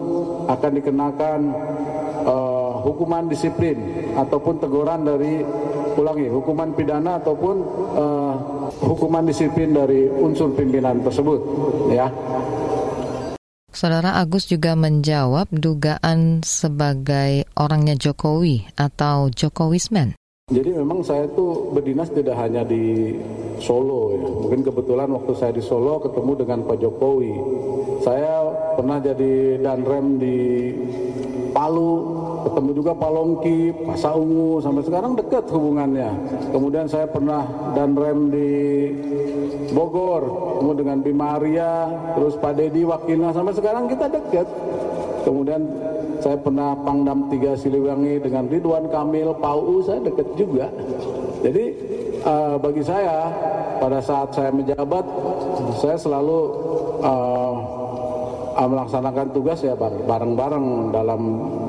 akan 0.49 0.71
dikenakan 0.73 1.39
uh, 2.25 2.60
hukuman 2.81 3.29
disiplin 3.29 3.77
ataupun 4.17 4.59
teguran 4.59 5.05
dari 5.05 5.45
ulangi 5.95 6.27
hukuman 6.31 6.73
pidana 6.73 7.19
ataupun 7.21 7.55
uh, 7.95 8.33
hukuman 8.81 9.23
disiplin 9.27 9.75
dari 9.75 10.07
unsur 10.07 10.51
pimpinan 10.55 11.03
tersebut 11.03 11.39
ya. 11.93 12.07
Saudara 13.71 14.19
Agus 14.19 14.51
juga 14.51 14.75
menjawab 14.75 15.47
dugaan 15.47 16.43
sebagai 16.43 17.47
orangnya 17.55 17.95
Jokowi 17.95 18.67
atau 18.75 19.31
Jokowisman. 19.31 20.19
Jadi 20.51 20.75
memang 20.75 20.99
saya 20.99 21.31
itu 21.31 21.71
berdinas 21.71 22.11
tidak 22.11 22.35
hanya 22.35 22.67
di 22.67 23.15
Solo 23.63 24.11
ya. 24.11 24.27
Mungkin 24.27 24.67
kebetulan 24.67 25.07
waktu 25.15 25.31
saya 25.39 25.55
di 25.55 25.63
Solo 25.63 26.03
ketemu 26.03 26.31
dengan 26.43 26.59
Pak 26.67 26.77
Jokowi. 26.83 27.33
Saya 28.03 28.51
pernah 28.75 28.99
jadi 28.99 29.55
danrem 29.63 30.19
di 30.19 30.37
Palu, 31.51 31.93
ketemu 32.47 32.69
juga 32.71 32.91
Palongki, 32.95 33.75
Pasa 33.85 34.15
Ungu, 34.15 34.63
sampai 34.63 34.83
sekarang 34.87 35.13
dekat 35.19 35.45
hubungannya. 35.51 36.09
Kemudian 36.49 36.87
saya 36.87 37.05
pernah 37.05 37.43
dan 37.75 37.93
rem 37.93 38.31
di 38.31 38.51
Bogor, 39.75 40.55
ketemu 40.57 40.73
dengan 40.75 40.97
Bima 41.03 41.27
Arya, 41.39 41.71
terus 42.15 42.35
Pak 42.39 42.55
Dedi 42.55 42.87
wakilnya, 42.87 43.35
sampai 43.35 43.53
sekarang 43.55 43.85
kita 43.91 44.07
dekat. 44.07 44.47
Kemudian 45.21 45.61
saya 46.21 46.37
pernah 46.37 46.77
Pangdam 46.81 47.29
3 47.29 47.57
Siliwangi 47.57 48.21
dengan 48.21 48.45
Ridwan 48.49 48.85
Kamil, 48.89 49.33
Pau, 49.37 49.81
saya 49.85 49.99
dekat 50.01 50.27
juga. 50.37 50.69
Jadi 51.41 51.73
uh, 52.21 52.55
bagi 52.61 52.85
saya 52.85 53.33
pada 53.81 53.97
saat 53.97 54.29
saya 54.37 54.53
menjabat, 54.53 55.01
saya 55.81 55.97
selalu 55.97 56.39
uh, 57.01 57.53
melaksanakan 58.55 59.31
tugas 59.31 59.63
ya 59.63 59.77
bareng-bareng 59.79 60.91
dalam 60.91 61.21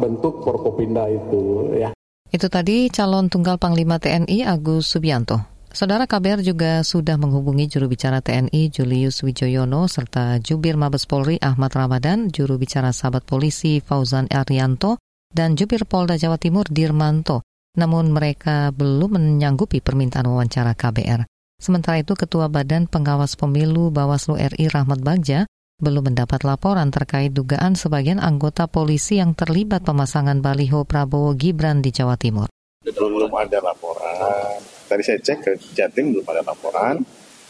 bentuk 0.02 0.42
Forkopinda 0.42 1.06
itu 1.08 1.72
ya. 1.76 1.90
Itu 2.32 2.48
tadi 2.48 2.88
calon 2.88 3.28
tunggal 3.28 3.60
Panglima 3.60 4.00
TNI 4.00 4.48
Agus 4.48 4.88
Subianto. 4.88 5.52
Saudara 5.72 6.04
KBR 6.04 6.44
juga 6.44 6.84
sudah 6.84 7.16
menghubungi 7.16 7.64
juru 7.64 7.88
bicara 7.88 8.20
TNI 8.20 8.68
Julius 8.68 9.24
Wijoyono 9.24 9.88
serta 9.88 10.36
Jubir 10.36 10.76
Mabes 10.76 11.08
Polri 11.08 11.40
Ahmad 11.40 11.72
Ramadan, 11.72 12.28
juru 12.28 12.60
bicara 12.60 12.92
sahabat 12.92 13.24
polisi 13.24 13.80
Fauzan 13.80 14.28
Arianto, 14.28 15.00
dan 15.32 15.56
Jubir 15.56 15.88
Polda 15.88 16.20
Jawa 16.20 16.36
Timur 16.36 16.68
Dirmanto. 16.68 17.40
Namun 17.72 18.12
mereka 18.12 18.68
belum 18.68 19.16
menyanggupi 19.16 19.80
permintaan 19.80 20.28
wawancara 20.28 20.76
KBR. 20.76 21.24
Sementara 21.56 22.04
itu 22.04 22.12
Ketua 22.12 22.52
Badan 22.52 22.84
Pengawas 22.84 23.32
Pemilu 23.40 23.88
Bawaslu 23.88 24.36
RI 24.36 24.68
Rahmat 24.68 25.00
Bagja 25.00 25.48
belum 25.82 26.14
mendapat 26.14 26.46
laporan 26.46 26.94
terkait 26.94 27.34
dugaan 27.34 27.74
sebagian 27.74 28.22
anggota 28.22 28.70
polisi 28.70 29.18
yang 29.18 29.34
terlibat 29.34 29.82
pemasangan 29.82 30.38
baliho 30.38 30.86
Prabowo 30.86 31.34
Gibran 31.34 31.82
di 31.82 31.90
Jawa 31.90 32.14
Timur. 32.14 32.46
Belum 32.86 33.32
ada 33.34 33.58
laporan. 33.58 34.62
Tadi 34.86 35.02
saya 35.02 35.18
cek 35.18 35.38
ke 35.42 35.52
Jatim 35.74 36.14
belum 36.14 36.26
ada 36.30 36.46
laporan. 36.46 37.02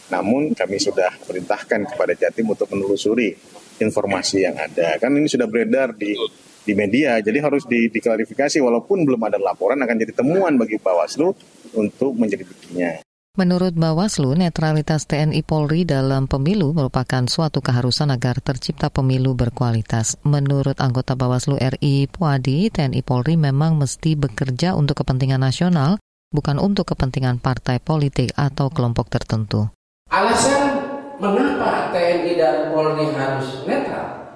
Namun 0.09 0.57
kami 0.57 0.81
sudah 0.81 1.13
perintahkan 1.21 1.93
kepada 1.93 2.17
Jatim 2.17 2.49
untuk 2.49 2.65
menelusuri 2.73 3.37
informasi 3.77 4.49
yang 4.49 4.57
ada. 4.57 4.97
Kan 4.97 5.13
ini 5.13 5.29
sudah 5.29 5.45
beredar 5.45 5.93
di 5.93 6.17
di 6.63 6.73
media, 6.73 7.19
jadi 7.19 7.43
harus 7.43 7.67
di, 7.67 7.91
diklarifikasi 7.91 8.63
walaupun 8.63 9.03
belum 9.03 9.19
ada 9.27 9.35
laporan 9.35 9.75
akan 9.83 9.99
jadi 9.99 10.15
temuan 10.15 10.55
bagi 10.55 10.79
Bawaslu 10.79 11.35
untuk 11.75 12.15
menyelidikinya. 12.15 13.03
Menurut 13.33 13.73
Bawaslu, 13.73 14.37
netralitas 14.37 15.09
TNI 15.09 15.41
Polri 15.41 15.89
dalam 15.89 16.29
pemilu 16.29 16.69
merupakan 16.69 17.25
suatu 17.25 17.65
keharusan 17.65 18.13
agar 18.13 18.37
tercipta 18.45 18.93
pemilu 18.93 19.33
berkualitas. 19.33 20.21
Menurut 20.21 20.77
anggota 20.77 21.17
Bawaslu 21.17 21.57
RI 21.57 22.05
Puadi, 22.05 22.69
TNI 22.69 23.01
Polri 23.01 23.33
memang 23.33 23.81
mesti 23.81 24.13
bekerja 24.13 24.77
untuk 24.77 25.01
kepentingan 25.01 25.41
nasional, 25.41 25.97
bukan 26.29 26.61
untuk 26.61 26.93
kepentingan 26.93 27.41
partai 27.41 27.81
politik 27.81 28.37
atau 28.37 28.69
kelompok 28.69 29.09
tertentu. 29.09 29.65
Alasan 30.13 30.85
mengapa 31.17 31.89
TNI 31.89 32.37
dan 32.37 32.69
Polri 32.69 33.17
harus 33.17 33.65
netral? 33.65 34.29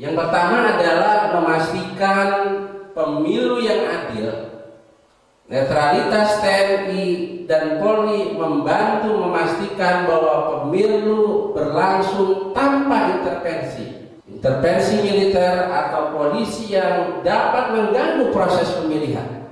Yang 0.00 0.24
pertama 0.24 0.72
adalah 0.72 1.36
memastikan 1.36 2.28
pemilu 2.96 3.60
yang 3.60 3.84
adil 3.92 4.47
Netralitas 5.48 6.44
TNI 6.44 7.04
dan 7.48 7.80
Polri 7.80 8.36
membantu 8.36 9.16
memastikan 9.16 10.04
bahwa 10.04 10.68
pemilu 10.68 11.56
berlangsung 11.56 12.52
tanpa 12.52 13.16
intervensi. 13.16 14.12
Intervensi 14.28 15.00
militer 15.00 15.72
atau 15.72 16.12
polisi 16.12 16.76
yang 16.76 17.24
dapat 17.24 17.72
mengganggu 17.72 18.28
proses 18.28 18.76
pemilihan. 18.76 19.48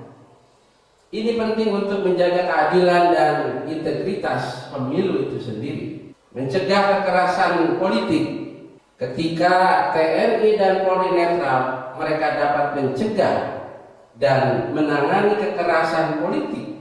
Ini 1.17 1.33
penting 1.41 1.73
untuk 1.73 2.05
menjaga 2.05 2.45
keadilan 2.45 3.05
dan 3.17 3.37
integritas 3.65 4.69
pemilu 4.69 5.33
itu 5.33 5.41
sendiri. 5.41 6.13
Mencegah 6.37 7.01
kekerasan 7.01 7.81
politik. 7.81 8.45
Ketika 9.01 9.89
TNI 9.97 10.61
dan 10.61 10.85
Polri 10.85 11.17
netral, 11.17 11.97
mereka 11.97 12.27
dapat 12.37 12.67
mencegah 12.77 13.66
dan 14.17 14.73
menangani 14.73 15.37
kekerasan 15.37 16.25
politik 16.25 16.77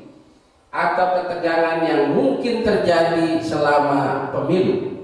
atau 0.72 1.24
ketegangan 1.24 1.88
yang 1.88 2.12
mungkin 2.12 2.64
terjadi 2.64 3.40
selama 3.40 4.32
pemilu. 4.32 4.96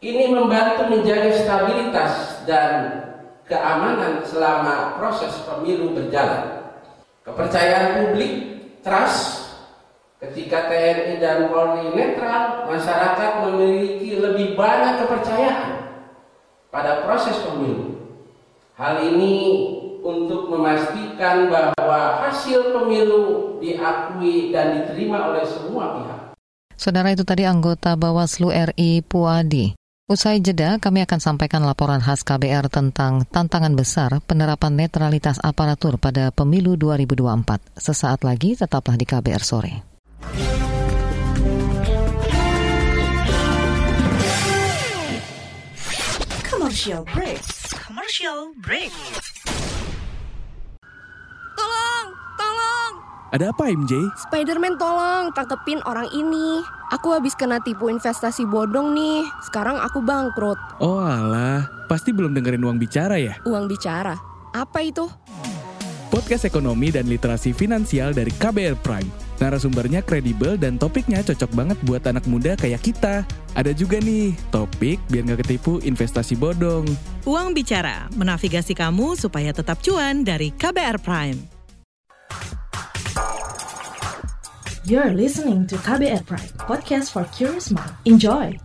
Ini 0.00 0.32
membantu 0.32 0.88
menjaga 0.88 1.28
stabilitas 1.36 2.40
dan 2.48 3.04
keamanan 3.44 4.24
selama 4.24 4.96
proses 4.96 5.32
pemilu 5.44 5.92
berjalan. 5.92 6.72
Kepercayaan 7.20 8.00
publik, 8.00 8.32
trust, 8.80 9.52
ketika 10.24 10.72
TNI 10.72 11.20
dan 11.20 11.52
Polri 11.52 11.92
netral, 11.92 12.64
masyarakat 12.64 13.32
memiliki 13.44 14.16
lebih 14.16 14.56
banyak 14.56 15.04
kepercayaan 15.04 16.00
pada 16.72 17.04
proses 17.04 17.36
pemilu. 17.44 18.00
Hal 18.80 19.04
ini 19.04 19.36
untuk 20.00 20.48
memastikan 20.52 21.48
bahwa 21.48 22.24
hasil 22.26 22.72
pemilu 22.72 23.56
diakui 23.60 24.50
dan 24.50 24.80
diterima 24.80 25.32
oleh 25.32 25.44
semua 25.44 26.00
pihak. 26.00 26.20
Saudara 26.80 27.12
itu 27.12 27.28
tadi 27.28 27.44
anggota 27.44 27.92
Bawaslu 27.92 28.48
RI 28.50 29.04
Puadi. 29.04 29.76
Usai 30.10 30.42
jeda, 30.42 30.80
kami 30.82 31.06
akan 31.06 31.22
sampaikan 31.22 31.62
laporan 31.62 32.02
khas 32.02 32.26
KBR 32.26 32.66
tentang 32.66 33.22
tantangan 33.30 33.78
besar 33.78 34.18
penerapan 34.26 34.74
netralitas 34.74 35.38
aparatur 35.38 36.02
pada 36.02 36.34
pemilu 36.34 36.74
2024. 36.74 37.78
Sesaat 37.78 38.26
lagi, 38.26 38.58
tetaplah 38.58 38.98
di 38.98 39.06
KBR 39.06 39.44
Sore. 39.44 39.74
Commercial 46.50 47.06
break. 47.14 47.42
Commercial 47.86 48.50
break. 48.58 48.90
Ada 53.30 53.54
apa 53.54 53.70
MJ? 53.70 53.94
Spiderman 54.26 54.74
tolong 54.74 55.30
tangkepin 55.30 55.78
orang 55.86 56.10
ini. 56.10 56.66
Aku 56.90 57.14
habis 57.14 57.38
kena 57.38 57.62
tipu 57.62 57.86
investasi 57.86 58.42
bodong 58.42 58.90
nih. 58.90 59.22
Sekarang 59.46 59.78
aku 59.78 60.02
bangkrut. 60.02 60.58
Oh 60.82 60.98
alah, 60.98 61.86
pasti 61.86 62.10
belum 62.10 62.34
dengerin 62.34 62.66
uang 62.66 62.82
bicara 62.82 63.22
ya? 63.22 63.38
Uang 63.46 63.70
bicara? 63.70 64.18
Apa 64.50 64.82
itu? 64.82 65.06
Podcast 66.10 66.42
ekonomi 66.42 66.90
dan 66.90 67.06
literasi 67.06 67.54
finansial 67.54 68.10
dari 68.10 68.34
KBR 68.34 68.74
Prime. 68.82 69.06
Narasumbernya 69.38 70.02
kredibel 70.02 70.58
dan 70.58 70.74
topiknya 70.74 71.22
cocok 71.22 71.54
banget 71.54 71.78
buat 71.86 72.02
anak 72.10 72.26
muda 72.26 72.58
kayak 72.58 72.82
kita. 72.82 73.22
Ada 73.54 73.70
juga 73.70 74.02
nih, 74.02 74.34
topik 74.50 74.98
biar 75.06 75.30
nggak 75.30 75.46
ketipu 75.46 75.78
investasi 75.86 76.34
bodong. 76.34 76.82
Uang 77.30 77.54
Bicara, 77.54 78.10
menavigasi 78.18 78.74
kamu 78.74 79.14
supaya 79.14 79.54
tetap 79.54 79.78
cuan 79.86 80.26
dari 80.26 80.50
KBR 80.50 80.98
Prime. 80.98 81.49
You're 84.88 85.12
listening 85.12 85.68
to 85.68 85.76
KBR 85.76 86.24
Pride, 86.24 86.56
podcast 86.56 87.12
for 87.12 87.28
curious 87.36 87.68
mind. 87.68 87.92
Enjoy! 88.08 88.56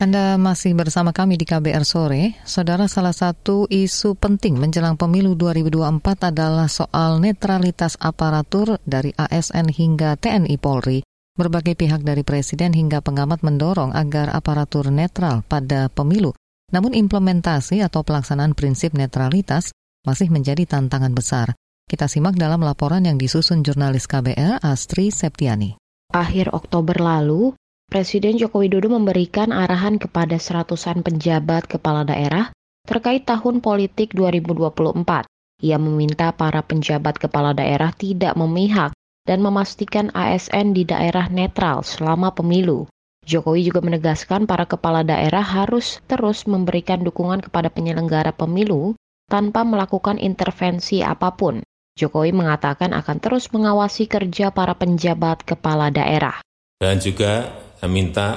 Anda 0.00 0.40
masih 0.40 0.72
bersama 0.72 1.12
kami 1.12 1.36
di 1.36 1.44
KBR 1.44 1.84
Sore. 1.84 2.40
Saudara, 2.48 2.88
salah 2.88 3.12
satu 3.12 3.68
isu 3.68 4.16
penting 4.16 4.56
menjelang 4.56 4.96
pemilu 4.96 5.36
2024 5.36 6.32
adalah 6.32 6.72
soal 6.72 7.20
netralitas 7.20 8.00
aparatur 8.00 8.80
dari 8.88 9.12
ASN 9.12 9.68
hingga 9.68 10.16
TNI 10.16 10.56
Polri. 10.56 11.09
Berbagai 11.40 11.72
pihak 11.72 12.04
dari 12.04 12.20
Presiden 12.20 12.76
hingga 12.76 13.00
pengamat 13.00 13.40
mendorong 13.40 13.96
agar 13.96 14.28
aparatur 14.28 14.92
netral 14.92 15.40
pada 15.40 15.88
pemilu. 15.88 16.36
Namun 16.68 16.92
implementasi 16.92 17.80
atau 17.80 18.04
pelaksanaan 18.04 18.52
prinsip 18.52 18.92
netralitas 18.92 19.72
masih 20.04 20.28
menjadi 20.28 20.68
tantangan 20.68 21.16
besar. 21.16 21.56
Kita 21.88 22.12
simak 22.12 22.36
dalam 22.36 22.60
laporan 22.60 23.08
yang 23.08 23.16
disusun 23.16 23.64
jurnalis 23.64 24.04
KBR 24.04 24.60
Astri 24.60 25.08
Septiani. 25.08 25.80
Akhir 26.12 26.52
Oktober 26.52 27.00
lalu, 27.00 27.56
Presiden 27.88 28.36
Joko 28.36 28.60
Widodo 28.60 28.92
memberikan 28.92 29.48
arahan 29.48 29.96
kepada 29.96 30.36
seratusan 30.36 31.00
penjabat 31.00 31.64
kepala 31.64 32.04
daerah 32.04 32.52
terkait 32.84 33.24
tahun 33.24 33.64
politik 33.64 34.12
2024. 34.12 35.24
Ia 35.64 35.80
meminta 35.80 36.36
para 36.36 36.60
penjabat 36.60 37.16
kepala 37.16 37.56
daerah 37.56 37.96
tidak 37.96 38.36
memihak 38.36 38.92
dan 39.30 39.46
memastikan 39.46 40.10
ASN 40.10 40.74
di 40.74 40.82
daerah 40.82 41.30
netral 41.30 41.86
selama 41.86 42.34
pemilu. 42.34 42.90
Jokowi 43.22 43.70
juga 43.70 43.78
menegaskan 43.78 44.50
para 44.50 44.66
kepala 44.66 45.06
daerah 45.06 45.46
harus 45.46 46.02
terus 46.10 46.50
memberikan 46.50 47.06
dukungan 47.06 47.38
kepada 47.38 47.70
penyelenggara 47.70 48.34
pemilu 48.34 48.98
tanpa 49.30 49.62
melakukan 49.62 50.18
intervensi 50.18 51.06
apa 51.06 51.30
pun. 51.38 51.62
Jokowi 51.94 52.34
mengatakan 52.34 52.90
akan 52.90 53.22
terus 53.22 53.46
mengawasi 53.54 54.10
kerja 54.10 54.50
para 54.50 54.74
penjabat 54.74 55.46
kepala 55.46 55.94
daerah. 55.94 56.42
Dan 56.74 56.98
juga 56.98 57.54
saya 57.78 57.86
minta 57.86 58.28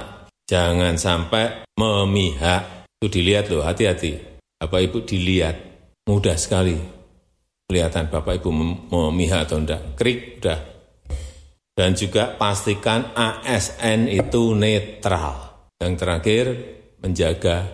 jangan 0.45 0.93
sampai 1.01 1.65
memihak. 1.73 2.85
Itu 3.01 3.09
dilihat 3.09 3.49
loh, 3.49 3.65
hati-hati. 3.65 4.19
Bapak 4.61 4.79
Ibu 4.93 5.09
dilihat. 5.09 5.55
Mudah 6.05 6.35
sekali. 6.37 6.75
Kelihatan 7.65 8.11
Bapak 8.11 8.43
Ibu 8.43 8.49
memihak 8.91 9.47
atau 9.47 9.57
enggak. 9.63 9.95
Krik, 9.95 10.43
udah. 10.43 10.72
Dan 11.73 11.97
juga 11.97 12.37
pastikan 12.37 13.17
ASN 13.17 14.05
itu 14.05 14.53
netral. 14.53 15.69
Yang 15.81 15.93
terakhir, 15.97 16.45
menjaga 17.01 17.73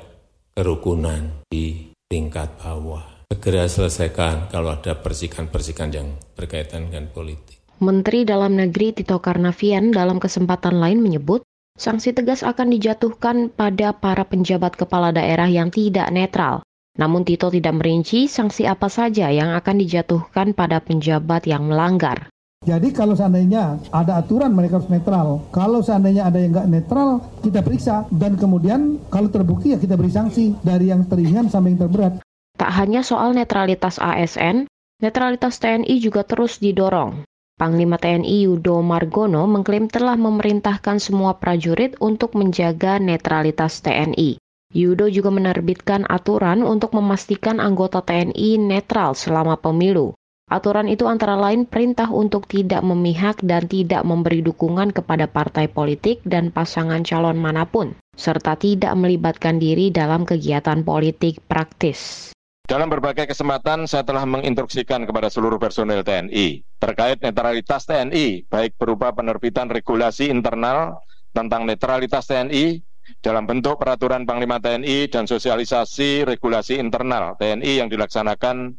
kerukunan 0.55 1.43
di 1.51 1.91
tingkat 2.07 2.55
bawah. 2.63 3.27
Segera 3.27 3.67
selesaikan 3.69 4.47
kalau 4.47 4.73
ada 4.73 4.97
persikan-persikan 4.97 5.91
yang 5.91 6.15
berkaitan 6.33 6.87
dengan 6.89 7.11
politik. 7.11 7.59
Menteri 7.79 8.23
Dalam 8.23 8.55
Negeri 8.55 8.91
Tito 8.91 9.21
Karnavian 9.21 9.91
dalam 9.95 10.19
kesempatan 10.19 10.79
lain 10.79 10.99
menyebut 10.99 11.43
sanksi 11.79 12.11
tegas 12.11 12.43
akan 12.43 12.75
dijatuhkan 12.75 13.51
pada 13.51 13.95
para 13.95 14.27
penjabat 14.27 14.75
kepala 14.75 15.15
daerah 15.15 15.47
yang 15.47 15.71
tidak 15.71 16.11
netral. 16.11 16.63
Namun 16.99 17.23
Tito 17.23 17.47
tidak 17.47 17.79
merinci 17.79 18.27
sanksi 18.27 18.67
apa 18.67 18.91
saja 18.91 19.31
yang 19.31 19.55
akan 19.55 19.75
dijatuhkan 19.79 20.51
pada 20.51 20.83
penjabat 20.83 21.47
yang 21.47 21.71
melanggar. 21.71 22.27
Jadi 22.69 22.93
kalau 22.93 23.17
seandainya 23.17 23.81
ada 23.89 24.21
aturan 24.21 24.53
mereka 24.53 24.77
harus 24.77 24.93
netral. 24.93 25.41
Kalau 25.49 25.81
seandainya 25.81 26.29
ada 26.29 26.37
yang 26.37 26.53
nggak 26.53 26.69
netral, 26.69 27.17
kita 27.41 27.65
periksa. 27.65 28.05
Dan 28.13 28.37
kemudian 28.37 29.01
kalau 29.09 29.25
terbukti 29.33 29.73
ya 29.73 29.81
kita 29.81 29.97
beri 29.97 30.13
sanksi 30.13 30.53
dari 30.61 30.93
yang 30.93 31.09
teringan 31.09 31.49
sampai 31.49 31.73
yang 31.73 31.89
terberat. 31.89 32.13
Tak 32.61 32.69
hanya 32.77 33.01
soal 33.01 33.33
netralitas 33.33 33.97
ASN, 33.97 34.69
netralitas 35.01 35.57
TNI 35.57 35.97
juga 35.97 36.21
terus 36.21 36.61
didorong. 36.61 37.25
Panglima 37.57 37.97
TNI 37.97 38.45
Yudo 38.45 38.85
Margono 38.85 39.49
mengklaim 39.49 39.89
telah 39.89 40.13
memerintahkan 40.13 41.01
semua 41.01 41.41
prajurit 41.41 41.97
untuk 41.97 42.37
menjaga 42.37 43.01
netralitas 43.01 43.81
TNI. 43.81 44.37
Yudo 44.69 45.09
juga 45.09 45.33
menerbitkan 45.33 46.05
aturan 46.05 46.61
untuk 46.61 46.93
memastikan 46.93 47.57
anggota 47.57 48.05
TNI 48.05 48.61
netral 48.61 49.17
selama 49.17 49.57
pemilu. 49.57 50.13
Aturan 50.49 50.89
itu 50.89 51.05
antara 51.05 51.37
lain 51.37 51.69
perintah 51.69 52.09
untuk 52.09 52.49
tidak 52.49 52.81
memihak 52.81 53.37
dan 53.45 53.69
tidak 53.69 54.01
memberi 54.01 54.41
dukungan 54.41 54.89
kepada 54.89 55.29
partai 55.29 55.69
politik 55.69 56.25
dan 56.25 56.49
pasangan 56.49 57.05
calon 57.05 57.37
mana 57.37 57.69
pun, 57.69 57.93
serta 58.17 58.57
tidak 58.57 58.97
melibatkan 58.97 59.61
diri 59.61 59.93
dalam 59.93 60.25
kegiatan 60.25 60.81
politik 60.81 61.37
praktis. 61.45 62.33
Dalam 62.65 62.89
berbagai 62.89 63.29
kesempatan 63.29 63.85
saya 63.85 64.01
telah 64.01 64.25
menginstruksikan 64.25 65.05
kepada 65.05 65.29
seluruh 65.29 65.61
personel 65.61 66.01
TNI 66.01 66.65
terkait 66.81 67.21
netralitas 67.21 67.85
TNI, 67.85 68.49
baik 68.49 68.73
berupa 68.81 69.13
penerbitan 69.13 69.69
regulasi 69.69 70.33
internal 70.33 70.97
tentang 71.29 71.69
netralitas 71.69 72.25
TNI 72.25 72.81
dalam 73.19 73.49
bentuk 73.49 73.81
peraturan 73.81 74.23
Panglima 74.23 74.61
TNI 74.61 75.09
dan 75.09 75.25
sosialisasi 75.25 76.27
regulasi 76.27 76.77
internal 76.77 77.35
TNI 77.35 77.83
yang 77.83 77.89
dilaksanakan 77.89 78.77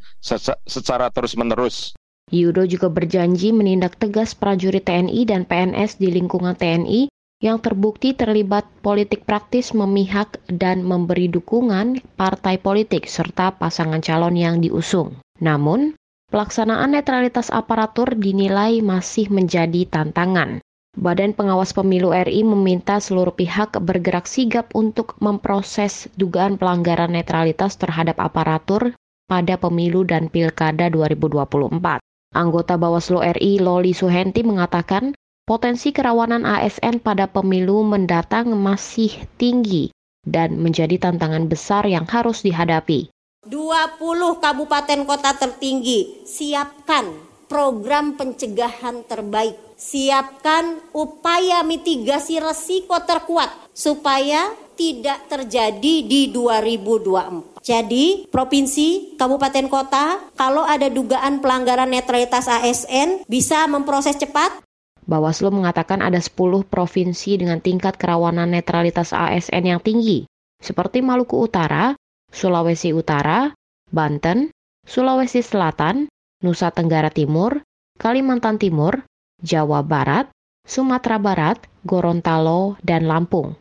secara 0.66 1.10
terus-menerus. 1.10 1.92
Yudo 2.30 2.62
juga 2.62 2.86
berjanji 2.86 3.50
menindak 3.50 3.98
tegas 3.98 4.38
prajurit 4.38 4.86
TNI 4.86 5.26
dan 5.26 5.42
PNS 5.42 5.98
di 5.98 6.14
lingkungan 6.14 6.54
TNI 6.54 7.10
yang 7.40 7.58
terbukti 7.58 8.12
terlibat 8.12 8.68
politik 8.84 9.24
praktis 9.24 9.72
memihak 9.72 10.38
dan 10.46 10.84
memberi 10.84 11.26
dukungan 11.26 12.04
partai 12.14 12.60
politik 12.60 13.08
serta 13.08 13.56
pasangan 13.56 14.04
calon 14.04 14.36
yang 14.36 14.60
diusung. 14.60 15.16
Namun, 15.40 15.96
pelaksanaan 16.28 16.94
netralitas 16.94 17.48
aparatur 17.48 18.12
dinilai 18.14 18.84
masih 18.84 19.32
menjadi 19.32 19.88
tantangan. 19.88 20.60
Badan 20.98 21.38
Pengawas 21.38 21.70
Pemilu 21.70 22.10
RI 22.10 22.42
meminta 22.42 22.98
seluruh 22.98 23.30
pihak 23.30 23.78
bergerak 23.78 24.26
sigap 24.26 24.74
untuk 24.74 25.14
memproses 25.22 26.10
dugaan 26.18 26.58
pelanggaran 26.58 27.14
netralitas 27.14 27.78
terhadap 27.78 28.18
aparatur 28.18 28.98
pada 29.30 29.54
pemilu 29.54 30.02
dan 30.02 30.26
pilkada 30.26 30.90
2024. 30.90 32.02
Anggota 32.34 32.74
Bawaslu 32.74 33.22
RI 33.22 33.62
Loli 33.62 33.94
Suhenti 33.94 34.42
mengatakan 34.42 35.14
potensi 35.46 35.94
kerawanan 35.94 36.42
ASN 36.42 36.98
pada 36.98 37.30
pemilu 37.30 37.86
mendatang 37.86 38.50
masih 38.58 39.14
tinggi 39.38 39.94
dan 40.26 40.58
menjadi 40.58 40.98
tantangan 40.98 41.46
besar 41.46 41.86
yang 41.86 42.02
harus 42.10 42.42
dihadapi. 42.42 43.14
20 43.46 44.42
kabupaten 44.42 45.00
kota 45.06 45.38
tertinggi, 45.38 46.26
siapkan 46.26 47.14
program 47.46 48.18
pencegahan 48.18 49.06
terbaik 49.06 49.69
siapkan 49.80 50.76
upaya 50.92 51.64
mitigasi 51.64 52.36
resiko 52.36 53.00
terkuat 53.08 53.48
supaya 53.72 54.52
tidak 54.76 55.24
terjadi 55.28 55.94
di 56.04 56.28
2024. 56.32 57.60
Jadi, 57.60 58.28
provinsi, 58.32 59.16
kabupaten 59.20 59.68
kota, 59.68 60.20
kalau 60.36 60.64
ada 60.64 60.88
dugaan 60.88 61.40
pelanggaran 61.44 61.92
netralitas 61.92 62.48
ASN 62.48 63.24
bisa 63.28 63.68
memproses 63.68 64.16
cepat. 64.16 64.64
Bawaslu 65.04 65.52
mengatakan 65.52 66.00
ada 66.00 66.16
10 66.16 66.64
provinsi 66.64 67.40
dengan 67.40 67.60
tingkat 67.60 67.96
kerawanan 67.96 68.52
netralitas 68.52 69.16
ASN 69.16 69.64
yang 69.64 69.80
tinggi. 69.80 70.28
seperti 70.60 71.00
Maluku 71.00 71.40
Utara, 71.40 71.96
Sulawesi 72.28 72.92
Utara, 72.92 73.48
Banten, 73.88 74.52
Sulawesi 74.84 75.40
Selatan, 75.40 76.04
Nusa 76.44 76.68
Tenggara 76.68 77.08
Timur, 77.08 77.64
Kalimantan 77.96 78.60
Timur, 78.60 79.00
Jawa 79.40 79.80
Barat, 79.84 80.28
Sumatera 80.64 81.16
Barat, 81.16 81.58
Gorontalo, 81.82 82.76
dan 82.84 83.08
Lampung. 83.08 83.56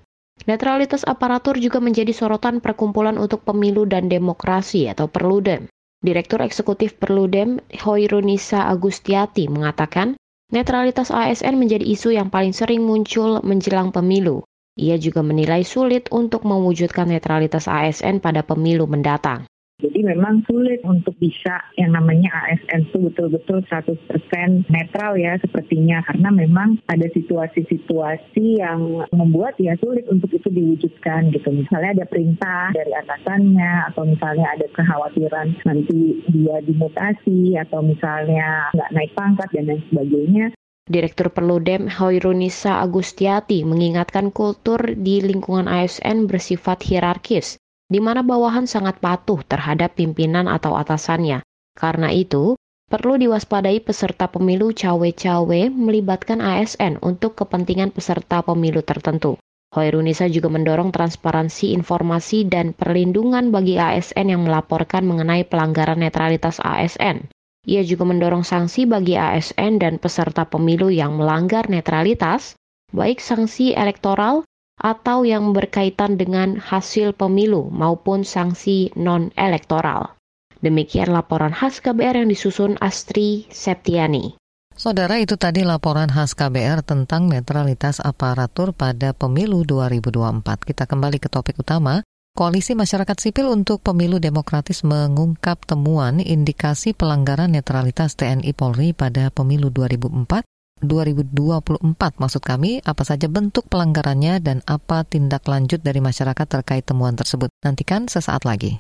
Netralitas 0.48 1.04
aparatur 1.04 1.60
juga 1.60 1.84
menjadi 1.84 2.16
sorotan 2.16 2.64
Perkumpulan 2.64 3.20
untuk 3.20 3.44
Pemilu 3.44 3.84
dan 3.84 4.08
Demokrasi 4.08 4.88
atau 4.88 5.12
Perludem. 5.12 5.68
Direktur 6.00 6.40
Eksekutif 6.40 6.96
Perludem, 6.96 7.60
Hoirunisa 7.84 8.72
Agustiati, 8.72 9.52
mengatakan 9.52 10.16
netralitas 10.48 11.12
ASN 11.12 11.60
menjadi 11.60 11.84
isu 11.84 12.16
yang 12.16 12.32
paling 12.32 12.56
sering 12.56 12.88
muncul 12.88 13.44
menjelang 13.44 13.92
pemilu. 13.92 14.48
Ia 14.80 14.96
juga 14.96 15.20
menilai 15.20 15.68
sulit 15.68 16.08
untuk 16.08 16.48
mewujudkan 16.48 17.12
netralitas 17.12 17.68
ASN 17.68 18.24
pada 18.24 18.48
pemilu 18.48 18.88
mendatang. 18.88 19.44
Jadi 19.80 20.04
memang 20.04 20.44
sulit 20.44 20.84
untuk 20.84 21.16
bisa 21.16 21.64
yang 21.80 21.96
namanya 21.96 22.28
ASN 22.52 22.92
itu 22.92 23.00
betul-betul 23.00 23.64
100% 23.64 24.68
netral 24.68 25.16
ya 25.16 25.40
sepertinya 25.40 26.04
karena 26.04 26.30
memang 26.36 26.84
ada 26.92 27.08
situasi-situasi 27.16 28.60
yang 28.60 29.08
membuat 29.16 29.56
ya 29.56 29.80
sulit 29.80 30.04
untuk 30.12 30.36
itu 30.36 30.52
diwujudkan 30.52 31.32
gitu. 31.32 31.48
Misalnya 31.56 31.96
ada 31.96 32.06
perintah 32.12 32.76
dari 32.76 32.92
atasannya 32.92 33.96
atau 33.96 34.04
misalnya 34.04 34.52
ada 34.52 34.68
kekhawatiran 34.76 35.48
nanti 35.64 36.28
dia 36.28 36.60
dimutasi 36.60 37.56
atau 37.56 37.80
misalnya 37.80 38.68
nggak 38.76 38.92
naik 38.92 39.16
pangkat 39.16 39.48
dan 39.56 39.72
lain 39.72 39.84
sebagainya. 39.88 40.46
Direktur 40.90 41.32
Perludem 41.32 41.88
Hoirunisa 41.88 42.84
Agustiati 42.84 43.64
mengingatkan 43.64 44.34
kultur 44.34 44.82
di 44.98 45.22
lingkungan 45.24 45.70
ASN 45.70 46.26
bersifat 46.26 46.82
hierarkis 46.84 47.62
di 47.90 47.98
mana 47.98 48.22
bawahan 48.22 48.70
sangat 48.70 49.02
patuh 49.02 49.42
terhadap 49.50 49.98
pimpinan 49.98 50.46
atau 50.46 50.78
atasannya. 50.78 51.42
Karena 51.74 52.14
itu, 52.14 52.54
perlu 52.86 53.18
diwaspadai 53.18 53.82
peserta 53.82 54.30
pemilu 54.30 54.70
cawe-cawe 54.72 55.62
melibatkan 55.74 56.38
ASN 56.40 57.02
untuk 57.02 57.34
kepentingan 57.34 57.90
peserta 57.90 58.46
pemilu 58.46 58.86
tertentu. 58.86 59.42
Hoirunisa 59.70 60.26
juga 60.26 60.50
mendorong 60.50 60.90
transparansi 60.90 61.78
informasi 61.78 62.50
dan 62.50 62.74
perlindungan 62.74 63.54
bagi 63.54 63.78
ASN 63.78 64.34
yang 64.34 64.42
melaporkan 64.46 65.06
mengenai 65.06 65.46
pelanggaran 65.46 66.02
netralitas 66.02 66.58
ASN. 66.62 67.30
Ia 67.70 67.86
juga 67.86 68.06
mendorong 68.06 68.42
sanksi 68.42 68.90
bagi 68.90 69.14
ASN 69.14 69.78
dan 69.78 70.02
peserta 70.02 70.50
pemilu 70.50 70.90
yang 70.90 71.22
melanggar 71.22 71.70
netralitas, 71.70 72.58
baik 72.90 73.22
sanksi 73.22 73.78
elektoral 73.78 74.42
atau 74.80 75.28
yang 75.28 75.52
berkaitan 75.52 76.16
dengan 76.16 76.56
hasil 76.56 77.12
pemilu 77.14 77.68
maupun 77.68 78.24
sanksi 78.24 78.96
non-elektoral. 78.96 80.16
Demikian 80.60 81.12
laporan 81.12 81.52
khas 81.52 81.84
KBR 81.84 82.24
yang 82.24 82.30
disusun 82.32 82.80
Astri 82.80 83.48
Septiani. 83.52 84.40
Saudara 84.80 85.20
itu 85.20 85.36
tadi 85.36 85.68
laporan 85.68 86.08
khas 86.08 86.32
KBR 86.36 86.88
tentang 86.88 87.28
netralitas 87.28 88.00
aparatur 88.00 88.72
pada 88.72 89.12
pemilu 89.12 89.68
2024. 89.68 90.40
Kita 90.64 90.88
kembali 90.88 91.20
ke 91.20 91.28
topik 91.28 91.60
utama. 91.60 92.00
Koalisi 92.32 92.72
Masyarakat 92.72 93.18
Sipil 93.20 93.52
untuk 93.52 93.84
Pemilu 93.84 94.22
Demokratis 94.24 94.88
mengungkap 94.88 95.68
temuan 95.68 96.24
indikasi 96.24 96.96
pelanggaran 96.96 97.52
netralitas 97.52 98.16
TNI 98.16 98.56
Polri 98.56 98.96
pada 98.96 99.28
pemilu 99.28 99.68
2004 99.68 100.48
2024 100.82 101.80
maksud 102.20 102.44
kami 102.44 102.80
apa 102.84 103.04
saja 103.04 103.28
bentuk 103.28 103.68
pelanggarannya 103.68 104.40
dan 104.40 104.58
apa 104.64 105.04
tindak 105.04 105.44
lanjut 105.46 105.84
dari 105.84 106.00
masyarakat 106.00 106.48
terkait 106.48 106.84
temuan 106.88 107.16
tersebut. 107.16 107.52
Nantikan 107.64 108.08
sesaat 108.08 108.44
lagi. 108.48 108.80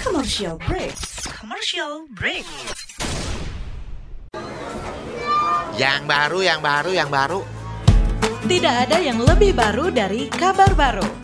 Commercial 0.00 0.56
break. 0.62 0.94
Commercial 1.28 1.92
break. 2.16 2.46
Yang 5.74 6.02
baru, 6.06 6.38
yang 6.40 6.60
baru, 6.62 6.90
yang 6.94 7.10
baru. 7.10 7.40
Tidak 8.44 8.74
ada 8.88 9.02
yang 9.02 9.18
lebih 9.20 9.52
baru 9.52 9.90
dari 9.90 10.30
kabar 10.30 10.70
baru. 10.76 11.23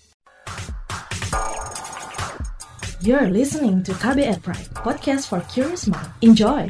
You're 3.01 3.33
listening 3.33 3.81
to 3.89 3.97
KBR 3.97 4.45
Pride, 4.45 4.69
podcast 4.77 5.25
for 5.25 5.41
curious 5.49 5.89
mind. 5.89 6.05
Enjoy! 6.21 6.69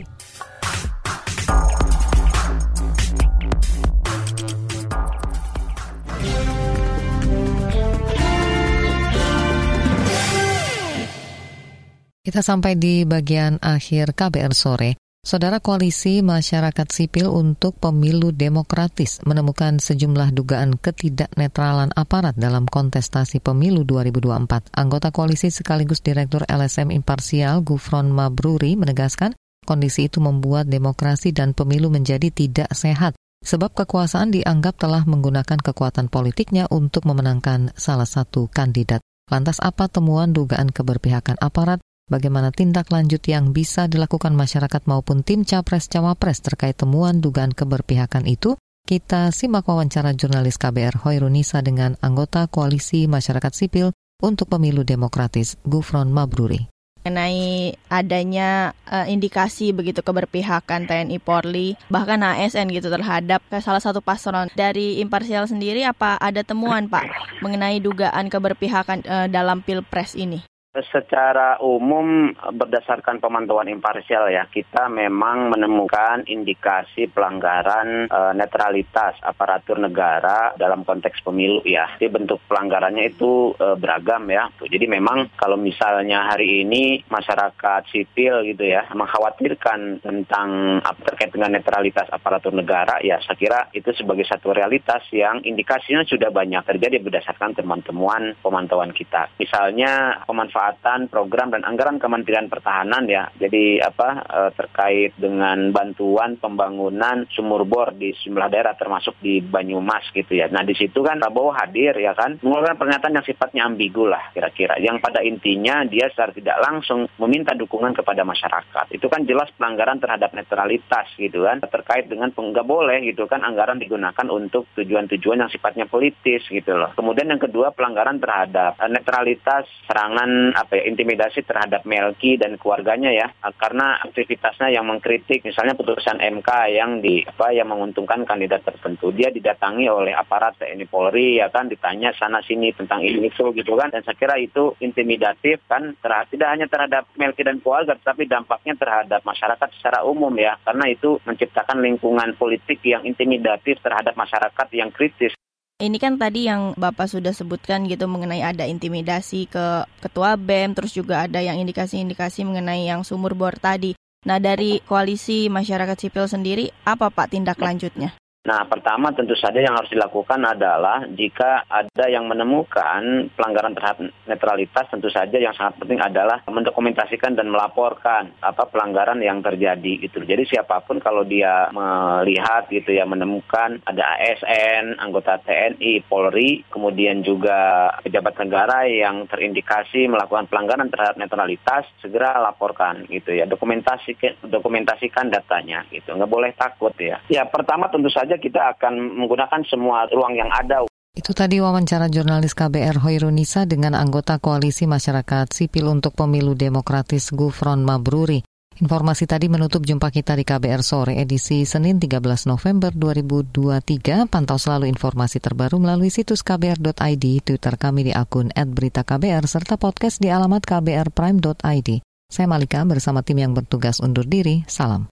Kita 12.24 12.40
sampai 12.40 12.80
di 12.80 13.04
bagian 13.04 13.60
akhir 13.60 14.16
KBR 14.16 14.56
sore. 14.56 14.96
Saudara 15.22 15.62
Koalisi 15.62 16.26
Masyarakat 16.26 16.90
Sipil 16.90 17.30
untuk 17.30 17.78
Pemilu 17.78 18.34
Demokratis 18.34 19.22
menemukan 19.22 19.78
sejumlah 19.78 20.34
dugaan 20.34 20.82
ketidaknetralan 20.82 21.94
aparat 21.94 22.34
dalam 22.42 22.66
kontestasi 22.66 23.38
pemilu 23.38 23.86
2024. 23.86 24.74
Anggota 24.74 25.14
koalisi 25.14 25.54
sekaligus 25.54 26.02
Direktur 26.02 26.42
LSM 26.50 26.90
Imparsial 26.90 27.62
Gufron 27.62 28.10
Mabruri 28.10 28.74
menegaskan 28.74 29.38
kondisi 29.62 30.10
itu 30.10 30.18
membuat 30.26 30.66
demokrasi 30.66 31.30
dan 31.30 31.54
pemilu 31.54 31.94
menjadi 31.94 32.34
tidak 32.34 32.74
sehat 32.74 33.14
sebab 33.46 33.78
kekuasaan 33.78 34.34
dianggap 34.34 34.82
telah 34.82 35.06
menggunakan 35.06 35.62
kekuatan 35.62 36.10
politiknya 36.10 36.66
untuk 36.74 37.06
memenangkan 37.06 37.70
salah 37.78 38.10
satu 38.10 38.50
kandidat. 38.50 39.06
Lantas 39.30 39.62
apa 39.62 39.86
temuan 39.86 40.34
dugaan 40.34 40.74
keberpihakan 40.74 41.38
aparat 41.38 41.78
bagaimana 42.12 42.52
tindak 42.52 42.92
lanjut 42.92 43.24
yang 43.24 43.56
bisa 43.56 43.88
dilakukan 43.88 44.36
masyarakat 44.36 44.84
maupun 44.84 45.24
tim 45.24 45.48
capres-cawapres 45.48 46.44
terkait 46.44 46.76
temuan 46.76 47.24
dugaan 47.24 47.56
keberpihakan 47.56 48.28
itu, 48.28 48.60
kita 48.84 49.32
simak 49.32 49.64
wawancara 49.64 50.12
jurnalis 50.12 50.60
KBR 50.60 51.08
Hoirunisa 51.08 51.64
dengan 51.64 51.96
anggota 52.04 52.52
Koalisi 52.52 53.08
Masyarakat 53.08 53.56
Sipil 53.56 53.96
untuk 54.20 54.52
Pemilu 54.52 54.84
Demokratis, 54.84 55.56
Gufron 55.64 56.12
Mabruri. 56.12 56.68
Mengenai 57.02 57.74
adanya 57.90 58.78
uh, 58.86 59.10
indikasi 59.10 59.74
begitu 59.74 60.06
keberpihakan 60.06 60.86
TNI 60.86 61.18
Polri 61.18 61.74
bahkan 61.90 62.22
ASN 62.22 62.70
gitu 62.70 62.94
terhadap 62.94 63.42
salah 63.58 63.82
satu 63.82 64.06
paslon. 64.06 64.54
Dari 64.54 65.02
imparsial 65.02 65.50
sendiri 65.50 65.82
apa 65.82 66.22
ada 66.22 66.46
temuan 66.46 66.86
Pak 66.86 67.42
mengenai 67.42 67.82
dugaan 67.82 68.30
keberpihakan 68.30 69.02
uh, 69.10 69.26
dalam 69.26 69.66
Pilpres 69.66 70.14
ini? 70.14 70.46
Secara 70.72 71.60
umum 71.60 72.32
berdasarkan 72.32 73.20
pemantauan 73.20 73.68
imparsial 73.68 74.32
ya 74.32 74.48
kita 74.48 74.88
memang 74.88 75.52
menemukan 75.52 76.24
indikasi 76.24 77.12
pelanggaran 77.12 78.08
e, 78.08 78.20
netralitas 78.40 79.20
aparatur 79.20 79.84
negara 79.84 80.56
dalam 80.56 80.88
konteks 80.88 81.28
pemilu 81.28 81.60
ya. 81.68 81.92
Jadi 82.00 82.08
bentuk 82.16 82.40
pelanggarannya 82.48 83.04
itu 83.04 83.52
e, 83.52 83.76
beragam 83.76 84.24
ya. 84.32 84.48
Jadi 84.64 84.88
memang 84.88 85.36
kalau 85.36 85.60
misalnya 85.60 86.32
hari 86.32 86.64
ini 86.64 87.04
masyarakat 87.04 87.92
sipil 87.92 88.40
gitu 88.48 88.64
ya 88.64 88.88
mengkhawatirkan 88.96 90.00
tentang 90.00 90.80
terkait 91.04 91.36
dengan 91.36 91.52
netralitas 91.52 92.08
aparatur 92.16 92.56
negara 92.56 92.96
ya 93.04 93.20
saya 93.28 93.36
kira 93.36 93.60
itu 93.76 93.92
sebagai 93.92 94.24
satu 94.24 94.56
realitas 94.56 95.04
yang 95.12 95.44
indikasinya 95.44 96.08
sudah 96.08 96.32
banyak 96.32 96.64
terjadi 96.64 97.04
berdasarkan 97.04 97.60
temuan-temuan 97.60 98.40
pemantauan 98.40 98.96
kita. 98.96 99.28
Misalnya 99.36 100.24
pemanfaatan 100.24 100.61
pemanfaatan 100.62 101.10
program 101.10 101.50
dan 101.50 101.66
anggaran 101.66 101.98
Kementerian 101.98 102.46
Pertahanan 102.46 103.10
ya. 103.10 103.34
Jadi 103.42 103.82
apa 103.82 104.22
eh, 104.22 104.52
terkait 104.54 105.18
dengan 105.18 105.74
bantuan 105.74 106.38
pembangunan 106.38 107.26
sumur 107.34 107.66
bor 107.66 107.90
di 107.98 108.14
sejumlah 108.14 108.48
daerah 108.54 108.78
termasuk 108.78 109.18
di 109.18 109.42
Banyumas 109.42 110.06
gitu 110.14 110.38
ya. 110.38 110.46
Nah 110.54 110.62
di 110.62 110.78
situ 110.78 111.02
kan 111.02 111.18
Prabowo 111.18 111.50
hadir 111.58 111.98
ya 111.98 112.14
kan 112.14 112.38
mengeluarkan 112.46 112.78
pernyataan 112.78 113.18
yang 113.18 113.26
sifatnya 113.26 113.66
ambigu 113.66 114.06
lah 114.06 114.30
kira-kira. 114.38 114.78
Yang 114.78 115.02
pada 115.02 115.26
intinya 115.26 115.82
dia 115.90 116.14
secara 116.14 116.30
tidak 116.30 116.58
langsung 116.62 117.10
meminta 117.18 117.58
dukungan 117.58 117.98
kepada 117.98 118.22
masyarakat. 118.22 118.86
Itu 118.94 119.10
kan 119.10 119.26
jelas 119.26 119.50
pelanggaran 119.58 119.98
terhadap 119.98 120.38
netralitas 120.38 121.10
gitu 121.18 121.50
kan 121.50 121.58
terkait 121.66 122.06
dengan 122.06 122.30
nggak 122.30 122.68
boleh 122.68 123.06
gitu 123.06 123.26
kan 123.26 123.42
anggaran 123.42 123.80
digunakan 123.80 124.28
untuk 124.30 124.68
tujuan-tujuan 124.76 125.46
yang 125.46 125.52
sifatnya 125.52 125.90
politis 125.90 126.46
gitu 126.46 126.78
loh. 126.78 126.94
Kemudian 126.94 127.32
yang 127.32 127.42
kedua 127.42 127.74
pelanggaran 127.74 128.22
terhadap 128.22 128.78
eh, 128.78 128.92
netralitas 128.92 129.66
serangan 129.88 130.51
apa 130.54 130.80
ya 130.80 130.84
intimidasi 130.88 131.44
terhadap 131.44 131.84
Melki 131.84 132.38
dan 132.38 132.56
keluarganya 132.56 133.12
ya 133.12 133.28
karena 133.58 134.00
aktivitasnya 134.06 134.74
yang 134.74 134.88
mengkritik 134.88 135.42
misalnya 135.42 135.78
putusan 135.78 136.22
MK 136.22 136.50
yang 136.74 137.02
di 137.02 137.26
apa 137.26 137.54
yang 137.54 137.70
menguntungkan 137.70 138.24
kandidat 138.24 138.62
tertentu. 138.66 139.10
Dia 139.12 139.34
didatangi 139.34 139.86
oleh 139.90 140.14
aparat 140.16 140.58
TNI 140.62 140.86
Polri 140.88 141.42
ya 141.42 141.50
kan 141.50 141.68
ditanya 141.68 142.14
sana 142.16 142.40
sini 142.46 142.72
tentang 142.76 143.02
ini 143.02 143.30
itu 143.30 143.54
gitu 143.56 143.74
kan. 143.76 143.90
Dan 143.90 144.06
saya 144.06 144.18
kira 144.18 144.38
itu 144.38 144.76
intimidatif 144.84 145.64
kan 145.66 145.94
terhadap, 146.00 146.30
tidak 146.32 146.50
hanya 146.54 146.68
terhadap 146.68 147.04
Melki 147.18 147.44
dan 147.44 147.60
keluarga 147.60 147.98
tapi 147.98 148.28
dampaknya 148.28 148.74
terhadap 148.78 149.22
masyarakat 149.26 149.70
secara 149.78 150.04
umum 150.06 150.32
ya. 150.38 150.58
Karena 150.62 150.88
itu 150.90 151.18
menciptakan 151.24 151.82
lingkungan 151.82 152.36
politik 152.36 152.82
yang 152.86 153.04
intimidatif 153.08 153.80
terhadap 153.80 154.14
masyarakat 154.18 154.68
yang 154.74 154.90
kritis 154.94 155.34
ini 155.82 155.98
kan 155.98 156.22
tadi 156.22 156.46
yang 156.46 156.78
Bapak 156.78 157.10
sudah 157.10 157.34
sebutkan 157.34 157.90
gitu 157.90 158.06
mengenai 158.06 158.46
ada 158.46 158.70
intimidasi 158.70 159.50
ke 159.50 159.90
ketua 159.98 160.38
BEM, 160.38 160.78
terus 160.78 160.94
juga 160.94 161.26
ada 161.26 161.42
yang 161.42 161.58
indikasi-indikasi 161.58 162.46
mengenai 162.46 162.86
yang 162.86 163.02
sumur 163.02 163.34
bor 163.34 163.58
tadi. 163.58 163.98
Nah, 164.22 164.38
dari 164.38 164.78
koalisi 164.86 165.50
masyarakat 165.50 165.98
sipil 165.98 166.30
sendiri, 166.30 166.70
apa 166.86 167.10
Pak 167.10 167.34
tindak 167.34 167.58
lanjutnya? 167.58 168.21
Nah, 168.42 168.66
pertama 168.66 169.14
tentu 169.14 169.38
saja 169.38 169.62
yang 169.62 169.78
harus 169.78 169.94
dilakukan 169.94 170.42
adalah 170.42 171.06
jika 171.14 171.62
ada 171.70 172.10
yang 172.10 172.26
menemukan 172.26 173.30
pelanggaran 173.38 173.78
terhadap 173.78 174.10
netralitas, 174.26 174.90
tentu 174.90 175.14
saja 175.14 175.38
yang 175.38 175.54
sangat 175.54 175.78
penting 175.78 176.02
adalah 176.02 176.42
mendokumentasikan 176.50 177.38
dan 177.38 177.54
melaporkan 177.54 178.34
apa 178.42 178.66
pelanggaran 178.66 179.22
yang 179.22 179.46
terjadi 179.46 180.10
gitu. 180.10 180.26
Jadi 180.26 180.50
siapa 180.50 180.82
pun 180.82 180.98
kalau 180.98 181.22
dia 181.22 181.70
melihat 181.70 182.66
gitu 182.74 182.90
ya 182.90 183.06
menemukan 183.06 183.78
ada 183.86 184.18
ASN, 184.18 184.98
anggota 184.98 185.38
TNI, 185.46 186.02
Polri, 186.10 186.66
kemudian 186.74 187.22
juga 187.22 187.94
pejabat 188.02 188.42
negara 188.42 188.90
yang 188.90 189.30
terindikasi 189.30 190.10
melakukan 190.10 190.50
pelanggaran 190.50 190.90
terhadap 190.90 191.22
netralitas, 191.22 191.86
segera 192.02 192.42
laporkan 192.42 193.06
gitu 193.06 193.38
ya. 193.38 193.46
Dokumentasikan 193.46 194.50
dokumentasikan 194.50 195.30
datanya 195.30 195.86
gitu. 195.94 196.18
Nggak 196.18 196.32
boleh 196.32 196.52
takut 196.58 196.98
ya. 196.98 197.22
Ya, 197.30 197.46
pertama 197.46 197.86
tentu 197.94 198.10
saja 198.10 198.31
saja 198.32 198.40
kita 198.40 198.80
akan 198.80 199.20
menggunakan 199.20 199.60
semua 199.68 200.08
ruang 200.08 200.40
yang 200.40 200.48
ada. 200.48 200.88
Itu 201.12 201.36
tadi 201.36 201.60
wawancara 201.60 202.08
jurnalis 202.08 202.56
KBR 202.56 203.04
Hoirunisa 203.04 203.68
dengan 203.68 204.00
anggota 204.00 204.40
Koalisi 204.40 204.88
Masyarakat 204.88 205.52
Sipil 205.52 205.92
untuk 205.92 206.16
Pemilu 206.16 206.56
Demokratis 206.56 207.36
Gufron 207.36 207.84
Mabruri. 207.84 208.40
Informasi 208.80 209.28
tadi 209.28 209.52
menutup 209.52 209.84
jumpa 209.84 210.08
kita 210.08 210.40
di 210.40 210.48
KBR 210.48 210.80
Sore 210.80 211.20
edisi 211.20 211.68
Senin 211.68 212.00
13 212.00 212.24
November 212.48 212.96
2023. 212.96 214.32
Pantau 214.32 214.56
selalu 214.56 214.88
informasi 214.88 215.44
terbaru 215.44 215.84
melalui 215.84 216.08
situs 216.08 216.40
kbr.id, 216.40 217.26
Twitter 217.44 217.76
kami 217.76 218.08
di 218.08 218.14
akun 218.16 218.48
@beritaKBR 218.56 219.44
serta 219.44 219.76
podcast 219.76 220.24
di 220.24 220.32
alamat 220.32 220.64
kbrprime.id. 220.64 221.90
Saya 222.32 222.48
Malika 222.48 222.80
bersama 222.88 223.20
tim 223.20 223.44
yang 223.44 223.52
bertugas 223.52 224.00
undur 224.00 224.24
diri. 224.24 224.64
Salam. 224.72 225.12